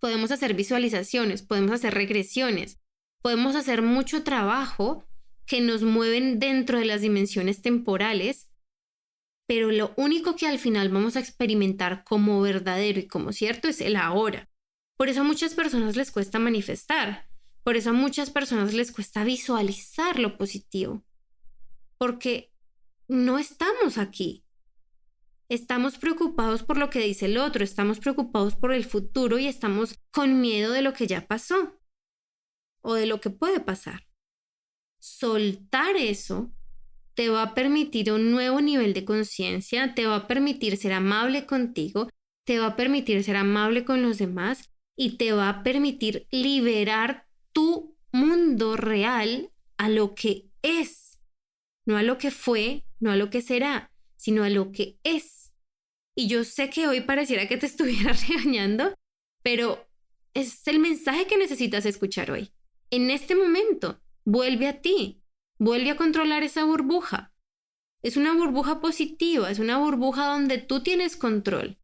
Podemos 0.00 0.30
hacer 0.30 0.54
visualizaciones, 0.54 1.42
podemos 1.42 1.72
hacer 1.72 1.94
regresiones, 1.94 2.78
podemos 3.22 3.56
hacer 3.56 3.82
mucho 3.82 4.22
trabajo 4.22 5.04
que 5.46 5.60
nos 5.60 5.82
mueven 5.82 6.38
dentro 6.38 6.78
de 6.78 6.84
las 6.84 7.00
dimensiones 7.00 7.62
temporales, 7.62 8.50
pero 9.46 9.70
lo 9.70 9.92
único 9.96 10.36
que 10.36 10.46
al 10.46 10.58
final 10.58 10.88
vamos 10.88 11.16
a 11.16 11.20
experimentar 11.20 12.04
como 12.04 12.40
verdadero 12.40 13.00
y 13.00 13.06
como 13.06 13.32
cierto 13.32 13.68
es 13.68 13.80
el 13.80 13.96
ahora. 13.96 14.48
Por 14.96 15.08
eso 15.08 15.20
a 15.20 15.24
muchas 15.24 15.54
personas 15.54 15.96
les 15.96 16.10
cuesta 16.10 16.38
manifestar, 16.38 17.28
por 17.62 17.76
eso 17.76 17.90
a 17.90 17.94
muchas 17.94 18.30
personas 18.30 18.72
les 18.74 18.92
cuesta 18.92 19.24
visualizar 19.24 20.18
lo 20.18 20.38
positivo, 20.38 21.04
porque 21.98 22.52
no 23.08 23.38
estamos 23.38 23.98
aquí. 23.98 24.44
Estamos 25.48 25.98
preocupados 25.98 26.62
por 26.62 26.78
lo 26.78 26.88
que 26.88 27.00
dice 27.00 27.26
el 27.26 27.36
otro, 27.36 27.64
estamos 27.64 28.00
preocupados 28.00 28.56
por 28.56 28.72
el 28.72 28.84
futuro 28.84 29.38
y 29.38 29.46
estamos 29.46 30.00
con 30.10 30.40
miedo 30.40 30.72
de 30.72 30.82
lo 30.82 30.94
que 30.94 31.06
ya 31.06 31.26
pasó 31.26 31.78
o 32.80 32.94
de 32.94 33.06
lo 33.06 33.20
que 33.20 33.30
puede 33.30 33.60
pasar. 33.60 34.06
Soltar 34.98 35.96
eso 35.96 36.50
te 37.14 37.28
va 37.28 37.42
a 37.42 37.54
permitir 37.54 38.12
un 38.12 38.30
nuevo 38.30 38.60
nivel 38.60 38.92
de 38.94 39.04
conciencia, 39.04 39.94
te 39.94 40.06
va 40.06 40.16
a 40.16 40.26
permitir 40.26 40.76
ser 40.76 40.92
amable 40.92 41.46
contigo, 41.46 42.08
te 42.44 42.58
va 42.58 42.66
a 42.66 42.76
permitir 42.76 43.22
ser 43.24 43.36
amable 43.36 43.84
con 43.84 44.02
los 44.02 44.18
demás 44.18 44.70
y 44.96 45.16
te 45.16 45.32
va 45.32 45.48
a 45.48 45.62
permitir 45.62 46.26
liberar 46.30 47.26
tu 47.52 47.96
mundo 48.12 48.76
real 48.76 49.50
a 49.76 49.88
lo 49.88 50.14
que 50.14 50.50
es, 50.62 51.20
no 51.86 51.96
a 51.96 52.02
lo 52.02 52.18
que 52.18 52.30
fue, 52.30 52.84
no 53.00 53.10
a 53.10 53.16
lo 53.16 53.30
que 53.30 53.42
será, 53.42 53.90
sino 54.16 54.44
a 54.44 54.50
lo 54.50 54.72
que 54.72 54.98
es. 55.04 55.52
Y 56.16 56.28
yo 56.28 56.44
sé 56.44 56.70
que 56.70 56.86
hoy 56.86 57.00
pareciera 57.00 57.48
que 57.48 57.56
te 57.56 57.66
estuviera 57.72 58.12
regañando, 58.12 58.94
pero 59.42 59.86
es 60.32 60.66
el 60.68 60.78
mensaje 60.78 61.26
que 61.26 61.36
necesitas 61.36 61.86
escuchar 61.86 62.30
hoy. 62.30 62.52
En 62.90 63.10
este 63.10 63.34
momento, 63.34 64.00
vuelve 64.24 64.68
a 64.68 64.80
ti, 64.80 65.23
vuelve 65.58 65.90
a 65.90 65.96
controlar 65.96 66.42
esa 66.42 66.64
burbuja. 66.64 67.32
Es 68.02 68.16
una 68.16 68.34
burbuja 68.34 68.80
positiva, 68.80 69.50
es 69.50 69.58
una 69.58 69.78
burbuja 69.78 70.26
donde 70.26 70.58
tú 70.58 70.82
tienes 70.82 71.16
control. 71.16 71.78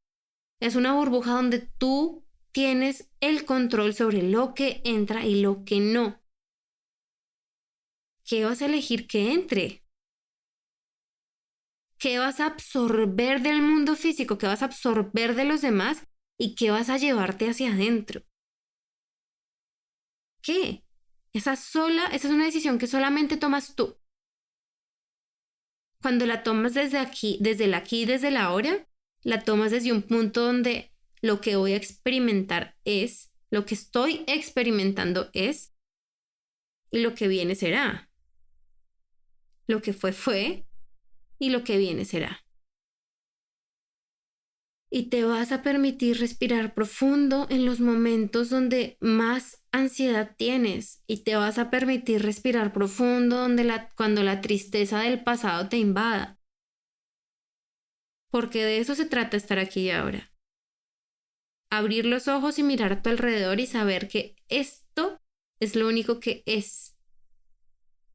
Es 0.60 0.76
una 0.76 0.92
burbuja 0.92 1.32
donde 1.32 1.60
tú 1.60 2.24
tienes 2.52 3.10
el 3.20 3.44
control 3.44 3.94
sobre 3.94 4.22
lo 4.22 4.54
que 4.54 4.82
entra 4.84 5.24
y 5.24 5.40
lo 5.40 5.64
que 5.64 5.80
no. 5.80 6.20
¿Qué 8.24 8.44
vas 8.44 8.62
a 8.62 8.66
elegir 8.66 9.06
que 9.06 9.32
entre? 9.32 9.80
qué 12.00 12.18
vas 12.18 12.40
a 12.40 12.46
absorber 12.46 13.42
del 13.42 13.62
mundo 13.62 13.94
físico, 13.94 14.38
qué 14.38 14.46
vas 14.46 14.62
a 14.62 14.64
absorber 14.64 15.36
de 15.36 15.44
los 15.44 15.60
demás 15.60 16.02
y 16.38 16.54
qué 16.54 16.70
vas 16.70 16.88
a 16.88 16.96
llevarte 16.96 17.48
hacia 17.48 17.72
adentro. 17.72 18.22
¿Qué? 20.42 20.82
Esa 21.32 21.56
sola, 21.56 22.06
esa 22.06 22.28
es 22.28 22.34
una 22.34 22.44
decisión 22.44 22.78
que 22.78 22.86
solamente 22.86 23.36
tomas 23.36 23.74
tú. 23.74 23.96
Cuando 26.02 26.26
la 26.26 26.42
tomas 26.42 26.74
desde 26.74 26.98
aquí, 26.98 27.38
desde 27.40 27.66
el 27.66 27.74
aquí, 27.74 28.04
desde 28.04 28.28
el 28.28 28.36
ahora, 28.36 28.88
la 29.22 29.44
tomas 29.44 29.70
desde 29.70 29.92
un 29.92 30.02
punto 30.02 30.42
donde 30.42 30.92
lo 31.20 31.40
que 31.40 31.56
voy 31.56 31.74
a 31.74 31.76
experimentar 31.76 32.76
es, 32.84 33.32
lo 33.50 33.66
que 33.66 33.74
estoy 33.74 34.24
experimentando 34.26 35.30
es, 35.32 35.74
y 36.90 37.00
lo 37.00 37.14
que 37.14 37.28
viene 37.28 37.54
será. 37.54 38.10
Lo 39.66 39.82
que 39.82 39.92
fue 39.92 40.12
fue, 40.12 40.66
y 41.38 41.50
lo 41.50 41.62
que 41.62 41.76
viene 41.76 42.04
será. 42.04 42.44
Y 44.90 45.04
te 45.04 45.24
vas 45.24 45.52
a 45.52 45.62
permitir 45.62 46.18
respirar 46.18 46.74
profundo 46.74 47.46
en 47.48 47.64
los 47.64 47.80
momentos 47.80 48.50
donde 48.50 48.96
más 49.00 49.62
ansiedad 49.72 50.34
tienes 50.36 51.02
y 51.06 51.22
te 51.22 51.36
vas 51.36 51.58
a 51.58 51.70
permitir 51.70 52.22
respirar 52.22 52.72
profundo 52.72 53.36
donde 53.36 53.64
la, 53.64 53.88
cuando 53.90 54.22
la 54.24 54.40
tristeza 54.40 55.00
del 55.00 55.22
pasado 55.22 55.68
te 55.68 55.76
invada. 55.76 56.40
Porque 58.30 58.64
de 58.64 58.78
eso 58.78 58.94
se 58.94 59.06
trata 59.06 59.36
estar 59.36 59.58
aquí 59.58 59.82
y 59.82 59.90
ahora. 59.90 60.32
Abrir 61.70 62.04
los 62.04 62.26
ojos 62.26 62.58
y 62.58 62.64
mirar 62.64 62.92
a 62.92 63.02
tu 63.02 63.10
alrededor 63.10 63.60
y 63.60 63.66
saber 63.66 64.08
que 64.08 64.34
esto 64.48 65.20
es 65.60 65.76
lo 65.76 65.86
único 65.88 66.18
que 66.18 66.42
es. 66.46 66.96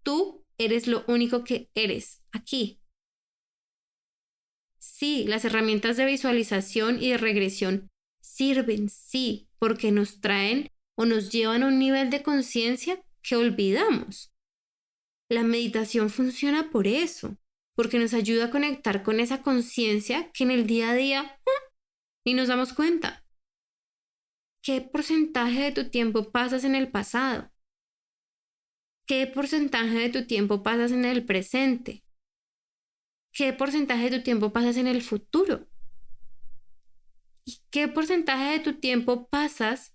Tú 0.03 0.43
eres 0.57 0.87
lo 0.87 1.05
único 1.07 1.43
que 1.43 1.69
eres 1.73 2.21
aquí, 2.31 2.81
Sí, 4.87 5.25
las 5.27 5.43
herramientas 5.43 5.97
de 5.97 6.05
visualización 6.05 7.01
y 7.01 7.09
de 7.09 7.17
regresión 7.17 7.89
sirven, 8.21 8.87
sí, 8.87 9.49
porque 9.57 9.91
nos 9.91 10.21
traen 10.21 10.69
o 10.95 11.05
nos 11.05 11.31
llevan 11.31 11.63
a 11.63 11.67
un 11.67 11.79
nivel 11.79 12.11
de 12.11 12.21
conciencia 12.21 13.03
que 13.23 13.35
olvidamos. 13.35 14.31
La 15.27 15.41
meditación 15.41 16.11
funciona 16.11 16.69
por 16.69 16.85
eso, 16.85 17.35
porque 17.73 17.97
nos 17.97 18.13
ayuda 18.13 18.45
a 18.45 18.51
conectar 18.51 19.01
con 19.01 19.19
esa 19.19 19.41
conciencia 19.41 20.31
que 20.31 20.43
en 20.43 20.51
el 20.51 20.67
día 20.67 20.91
a 20.91 20.93
día 20.93 21.21
¡ah! 21.45 21.73
ni 22.23 22.35
nos 22.35 22.47
damos 22.47 22.71
cuenta. 22.71 23.25
¿Qué 24.61 24.81
porcentaje 24.81 25.61
de 25.61 25.71
tu 25.71 25.89
tiempo 25.89 26.31
pasas 26.31 26.63
en 26.63 26.75
el 26.75 26.91
pasado? 26.91 27.51
¿Qué 29.07 29.25
porcentaje 29.25 29.97
de 29.97 30.09
tu 30.09 30.27
tiempo 30.27 30.61
pasas 30.61 30.91
en 30.91 31.05
el 31.05 31.25
presente? 31.25 32.04
Qué 33.35 33.51
porcentaje 33.51 34.09
de 34.09 34.17
tu 34.17 34.23
tiempo 34.23 34.53
pasas 34.53 34.77
en 34.77 34.87
el 34.87 35.01
futuro 35.01 35.67
y 37.43 37.61
qué 37.69 37.89
porcentaje 37.89 38.53
de 38.53 38.59
tu 38.59 38.79
tiempo 38.79 39.27
pasas 39.27 39.93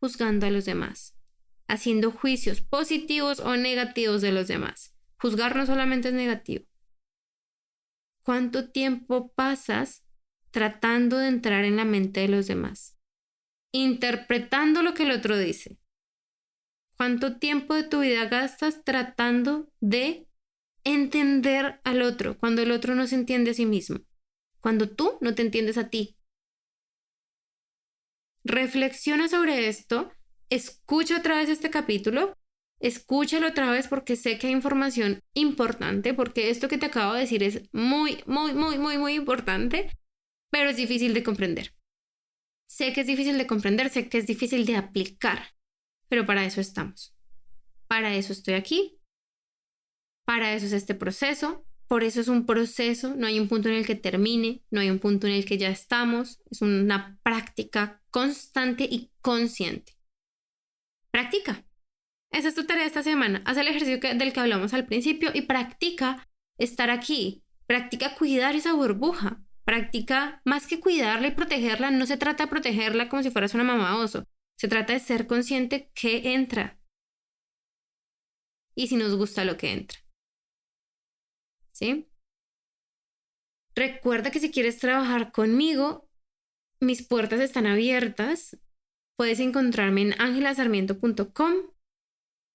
juzgando 0.00 0.46
a 0.46 0.50
los 0.50 0.64
demás, 0.64 1.14
haciendo 1.68 2.10
juicios 2.10 2.62
positivos 2.62 3.38
o 3.38 3.56
negativos 3.56 4.22
de 4.22 4.32
los 4.32 4.48
demás. 4.48 4.96
Juzgar 5.18 5.54
no 5.54 5.66
solamente 5.66 6.08
es 6.08 6.14
negativo. 6.14 6.64
¿Cuánto 8.24 8.70
tiempo 8.70 9.32
pasas 9.34 10.02
tratando 10.50 11.18
de 11.18 11.28
entrar 11.28 11.64
en 11.64 11.76
la 11.76 11.84
mente 11.84 12.20
de 12.20 12.28
los 12.28 12.46
demás? 12.46 12.98
Interpretando 13.72 14.82
lo 14.82 14.94
que 14.94 15.02
el 15.02 15.10
otro 15.10 15.36
dice. 15.36 15.78
¿Cuánto 16.96 17.38
tiempo 17.38 17.74
de 17.74 17.82
tu 17.82 18.00
vida 18.00 18.24
gastas 18.24 18.84
tratando 18.84 19.70
de 19.80 20.29
entender 20.94 21.80
al 21.84 22.02
otro 22.02 22.38
cuando 22.38 22.62
el 22.62 22.70
otro 22.70 22.94
no 22.94 23.06
se 23.06 23.14
entiende 23.14 23.50
a 23.50 23.54
sí 23.54 23.66
mismo, 23.66 24.00
cuando 24.60 24.88
tú 24.88 25.18
no 25.20 25.34
te 25.34 25.42
entiendes 25.42 25.78
a 25.78 25.88
ti. 25.88 26.16
Reflexiona 28.44 29.28
sobre 29.28 29.68
esto, 29.68 30.10
escucha 30.48 31.18
otra 31.18 31.36
vez 31.36 31.48
este 31.48 31.70
capítulo, 31.70 32.36
escúchalo 32.80 33.48
otra 33.48 33.70
vez 33.70 33.88
porque 33.88 34.16
sé 34.16 34.38
que 34.38 34.46
hay 34.46 34.52
información 34.52 35.20
importante, 35.34 36.14
porque 36.14 36.50
esto 36.50 36.68
que 36.68 36.78
te 36.78 36.86
acabo 36.86 37.14
de 37.14 37.20
decir 37.20 37.42
es 37.42 37.62
muy, 37.72 38.22
muy, 38.26 38.54
muy, 38.54 38.78
muy, 38.78 38.98
muy 38.98 39.14
importante, 39.14 39.90
pero 40.50 40.70
es 40.70 40.76
difícil 40.76 41.14
de 41.14 41.22
comprender. 41.22 41.74
Sé 42.66 42.92
que 42.92 43.02
es 43.02 43.06
difícil 43.06 43.36
de 43.36 43.46
comprender, 43.46 43.90
sé 43.90 44.08
que 44.08 44.18
es 44.18 44.26
difícil 44.26 44.64
de 44.64 44.76
aplicar, 44.76 45.54
pero 46.08 46.24
para 46.24 46.44
eso 46.44 46.60
estamos. 46.60 47.14
Para 47.86 48.14
eso 48.14 48.32
estoy 48.32 48.54
aquí, 48.54 48.99
para 50.30 50.54
eso 50.54 50.66
es 50.66 50.72
este 50.72 50.94
proceso, 50.94 51.66
por 51.88 52.04
eso 52.04 52.20
es 52.20 52.28
un 52.28 52.46
proceso, 52.46 53.16
no 53.16 53.26
hay 53.26 53.40
un 53.40 53.48
punto 53.48 53.68
en 53.68 53.74
el 53.74 53.84
que 53.84 53.96
termine, 53.96 54.62
no 54.70 54.80
hay 54.80 54.88
un 54.88 55.00
punto 55.00 55.26
en 55.26 55.32
el 55.32 55.44
que 55.44 55.58
ya 55.58 55.70
estamos, 55.70 56.40
es 56.48 56.62
una 56.62 57.18
práctica 57.24 58.00
constante 58.12 58.84
y 58.84 59.10
consciente. 59.22 59.98
Practica. 61.10 61.64
Esa 62.30 62.46
es 62.46 62.54
tu 62.54 62.64
tarea 62.64 62.86
esta 62.86 63.02
semana. 63.02 63.42
Haz 63.44 63.56
el 63.56 63.66
ejercicio 63.66 63.98
del 63.98 64.32
que 64.32 64.38
hablamos 64.38 64.72
al 64.72 64.86
principio 64.86 65.32
y 65.34 65.42
practica 65.42 66.28
estar 66.58 66.90
aquí. 66.90 67.42
Practica 67.66 68.14
cuidar 68.14 68.54
esa 68.54 68.72
burbuja. 68.72 69.42
Practica 69.64 70.42
más 70.44 70.68
que 70.68 70.78
cuidarla 70.78 71.26
y 71.26 71.32
protegerla. 71.32 71.90
No 71.90 72.06
se 72.06 72.18
trata 72.18 72.44
de 72.44 72.50
protegerla 72.50 73.08
como 73.08 73.24
si 73.24 73.32
fueras 73.32 73.54
una 73.54 73.64
mamá 73.64 73.98
oso. 73.98 74.22
Se 74.56 74.68
trata 74.68 74.92
de 74.92 75.00
ser 75.00 75.26
consciente 75.26 75.90
que 75.92 76.34
entra. 76.34 76.78
Y 78.76 78.86
si 78.86 78.94
nos 78.94 79.16
gusta 79.16 79.44
lo 79.44 79.56
que 79.56 79.72
entra. 79.72 79.99
Recuerda 83.74 84.30
que 84.30 84.40
si 84.40 84.50
quieres 84.50 84.78
trabajar 84.78 85.32
conmigo, 85.32 86.08
mis 86.80 87.06
puertas 87.06 87.40
están 87.40 87.66
abiertas. 87.66 88.58
puedes 89.16 89.40
encontrarme 89.40 90.02
en 90.02 90.20
angelasarmiento.com. 90.20 91.54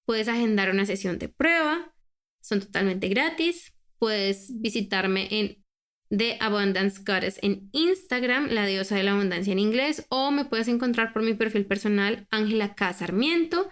Puedes 0.04 0.28
agendar 0.28 0.70
una 0.70 0.84
sesión 0.84 1.18
de 1.18 1.28
prueba. 1.28 1.94
Son 2.42 2.60
totalmente 2.60 3.08
gratis. 3.08 3.72
Puedes 3.98 4.60
visitarme 4.60 5.28
en 5.30 5.64
The 6.10 6.38
Abundance 6.40 7.02
Goddess 7.04 7.38
en 7.42 7.68
Instagram, 7.72 8.48
la 8.48 8.66
diosa 8.66 8.96
de 8.96 9.02
la 9.02 9.12
abundancia 9.12 9.52
en 9.52 9.58
inglés, 9.58 10.06
o 10.08 10.30
me 10.30 10.44
puedes 10.44 10.68
encontrar 10.68 11.12
por 11.12 11.22
mi 11.22 11.34
perfil 11.34 11.66
personal, 11.66 12.26
Ángela 12.30 12.74
K. 12.74 12.92
Sarmiento, 12.92 13.70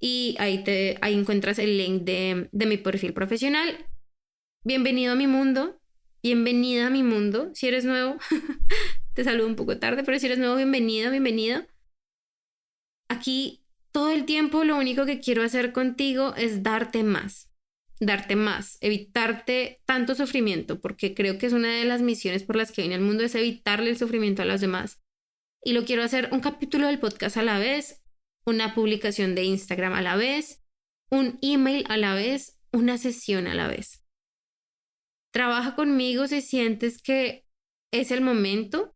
y 0.00 0.34
ahí, 0.38 0.64
te, 0.64 0.98
ahí 1.00 1.14
encuentras 1.14 1.58
el 1.58 1.78
link 1.78 2.02
de, 2.02 2.48
de 2.50 2.66
mi 2.66 2.76
perfil 2.76 3.12
profesional. 3.12 3.86
Bienvenido 4.66 5.12
a 5.12 5.14
mi 5.14 5.28
mundo, 5.28 5.80
bienvenida 6.24 6.88
a 6.88 6.90
mi 6.90 7.04
mundo. 7.04 7.52
Si 7.54 7.68
eres 7.68 7.84
nuevo, 7.84 8.18
te 9.14 9.22
saludo 9.22 9.46
un 9.46 9.54
poco 9.54 9.78
tarde, 9.78 10.02
pero 10.02 10.18
si 10.18 10.26
eres 10.26 10.38
nuevo, 10.38 10.56
bienvenido, 10.56 11.12
bienvenido. 11.12 11.64
Aquí 13.08 13.62
todo 13.92 14.10
el 14.10 14.24
tiempo 14.24 14.64
lo 14.64 14.76
único 14.76 15.06
que 15.06 15.20
quiero 15.20 15.44
hacer 15.44 15.72
contigo 15.72 16.34
es 16.34 16.64
darte 16.64 17.04
más 17.04 17.48
darte 18.00 18.34
más, 18.34 18.76
evitarte 18.80 19.80
tanto 19.86 20.16
sufrimiento, 20.16 20.80
porque 20.80 21.14
creo 21.14 21.38
que 21.38 21.46
es 21.46 21.52
una 21.52 21.72
de 21.72 21.84
las 21.84 22.02
misiones 22.02 22.42
por 22.42 22.56
las 22.56 22.72
que 22.72 22.82
viene 22.82 22.96
al 22.96 23.00
mundo, 23.02 23.22
es 23.22 23.36
evitarle 23.36 23.90
el 23.90 23.96
sufrimiento 23.96 24.42
a 24.42 24.46
los 24.46 24.60
demás. 24.60 25.00
Y 25.62 25.74
lo 25.74 25.84
quiero 25.84 26.02
hacer 26.02 26.28
un 26.32 26.40
capítulo 26.40 26.88
del 26.88 26.98
podcast 26.98 27.36
a 27.36 27.42
la 27.42 27.58
vez, 27.60 28.02
una 28.44 28.74
publicación 28.74 29.36
de 29.36 29.44
Instagram 29.44 29.94
a 29.94 30.02
la 30.02 30.16
vez, 30.16 30.62
un 31.08 31.38
email 31.40 31.84
a 31.88 31.96
la 31.96 32.14
vez, 32.14 32.58
una 32.72 32.98
sesión 32.98 33.46
a 33.46 33.54
la 33.54 33.68
vez. 33.68 34.05
Trabaja 35.36 35.74
conmigo 35.76 36.26
si 36.26 36.40
sientes 36.40 37.02
que 37.02 37.44
es 37.92 38.10
el 38.10 38.22
momento. 38.22 38.94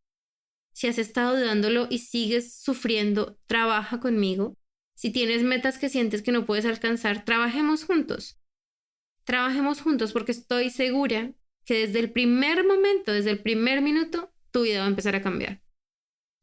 Si 0.73 0.87
has 0.87 0.97
estado 0.97 1.39
dudándolo 1.39 1.87
y 1.91 1.99
sigues 1.99 2.55
sufriendo, 2.55 3.39
trabaja 3.47 4.01
conmigo. 4.01 4.55
Si 4.97 5.11
tienes 5.11 5.43
metas 5.43 5.77
que 5.77 5.91
sientes 5.91 6.23
que 6.23 6.33
no 6.33 6.47
puedes 6.47 6.65
alcanzar, 6.65 7.27
trabajemos 7.27 7.85
juntos 7.85 8.41
trabajemos 9.31 9.81
juntos 9.81 10.13
porque 10.13 10.33
estoy 10.33 10.71
segura 10.71 11.33
que 11.65 11.87
desde 11.87 12.01
el 12.01 12.11
primer 12.11 12.67
momento, 12.67 13.13
desde 13.13 13.31
el 13.31 13.41
primer 13.41 13.81
minuto, 13.81 14.33
tu 14.51 14.63
vida 14.63 14.81
va 14.81 14.87
a 14.87 14.89
empezar 14.89 15.15
a 15.15 15.23
cambiar. 15.23 15.63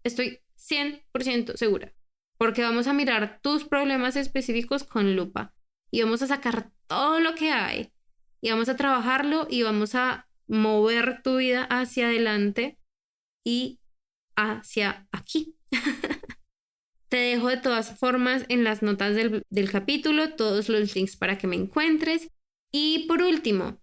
Estoy 0.05 0.39
100% 0.55 1.57
segura, 1.57 1.93
porque 2.38 2.62
vamos 2.62 2.88
a 2.88 2.93
mirar 2.93 3.41
tus 3.41 3.65
problemas 3.65 4.15
específicos 4.15 4.86
con 4.86 5.17
lupa 5.17 5.53
y 5.91 6.01
vamos 6.01 6.21
a 6.21 6.27
sacar 6.27 6.71
todo 6.88 7.19
lo 7.19 7.36
que 7.36 7.51
hay 7.51 7.91
y 8.41 8.52
vamos 8.52 8.69
a 8.69 8.78
trabajarlo 8.78 9.47
y 9.50 9.63
vamos 9.63 9.95
a 9.95 10.28
mover 10.47 11.21
tu 11.23 11.38
vida 11.38 11.63
hacia 11.63 12.08
adelante 12.08 12.78
y 13.43 13.80
hacia 14.36 15.08
aquí. 15.12 15.56
Te 17.10 17.17
dejo 17.17 17.47
de 17.47 17.58
todas 17.58 17.97
formas 17.97 18.45
en 18.50 18.63
las 18.63 18.82
notas 18.82 19.15
del, 19.15 19.43
del 19.50 19.71
capítulo 19.71 20.36
todos 20.36 20.69
los 20.69 20.95
links 20.95 21.15
para 21.15 21.38
que 21.38 21.47
me 21.47 21.56
encuentres 21.56 22.30
y 22.71 23.08
por 23.08 23.21
último, 23.21 23.80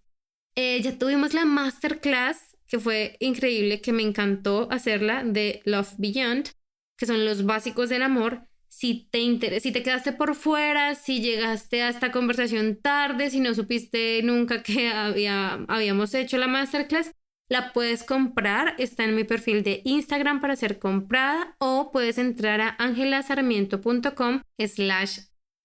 eh, 0.55 0.81
ya 0.81 0.97
tuvimos 0.97 1.33
la 1.33 1.45
masterclass, 1.45 2.55
que 2.67 2.79
fue 2.79 3.17
increíble, 3.19 3.81
que 3.81 3.93
me 3.93 4.03
encantó 4.03 4.67
hacerla 4.71 5.23
de 5.23 5.61
Love 5.65 5.95
Beyond, 5.97 6.49
que 6.97 7.05
son 7.05 7.25
los 7.25 7.45
básicos 7.45 7.89
del 7.89 8.03
amor. 8.03 8.47
Si 8.77 9.07
te, 9.09 9.61
si 9.61 9.71
te 9.71 9.83
quedaste 9.83 10.11
por 10.11 10.35
fuera, 10.35 10.95
si 10.95 11.21
llegaste 11.21 11.81
a 11.81 11.87
esta 11.87 12.11
conversación 12.11 12.75
tarde, 12.75 13.29
si 13.29 13.39
no 13.39 13.53
supiste 13.53 14.21
nunca 14.21 14.63
que 14.63 14.89
había, 14.89 15.63
habíamos 15.69 16.13
hecho 16.13 16.37
la 16.37 16.49
masterclass, 16.49 17.11
la 17.49 17.71
puedes 17.71 18.03
comprar, 18.03 18.75
está 18.77 19.05
en 19.05 19.15
mi 19.15 19.23
perfil 19.23 19.63
de 19.63 19.81
Instagram 19.85 20.41
para 20.41 20.57
ser 20.57 20.77
comprada 20.77 21.55
o 21.59 21.89
puedes 21.93 22.17
entrar 22.17 22.59
a 22.59 22.75
angelasarmiento.com 22.77 24.41
slash 24.59 25.19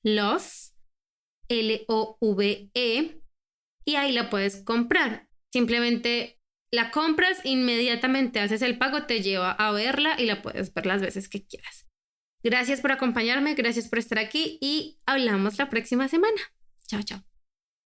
love 0.05 0.71
L-O-V-E, 1.49 3.21
y 3.87 3.95
ahí 3.97 4.13
la 4.13 4.31
puedes 4.31 4.63
comprar. 4.63 5.29
Simplemente 5.53 6.39
la 6.73 6.93
compras, 6.93 7.41
inmediatamente 7.43 8.39
haces 8.39 8.63
el 8.63 8.79
pago, 8.79 9.07
te 9.07 9.21
lleva 9.21 9.51
a 9.51 9.73
verla 9.73 10.15
y 10.17 10.27
la 10.27 10.43
puedes 10.43 10.73
ver 10.73 10.87
las 10.87 11.03
veces 11.03 11.29
que 11.29 11.45
quieras. 11.45 11.90
Gracias 12.43 12.81
por 12.81 12.93
acompañarme, 12.93 13.55
gracias 13.55 13.89
por 13.89 13.99
estar 13.99 14.19
aquí 14.19 14.59
y 14.61 14.99
hablamos 15.07 15.59
la 15.59 15.69
próxima 15.69 16.09
semana. 16.09 16.41
Chao, 16.87 17.03
chao. 17.03 17.30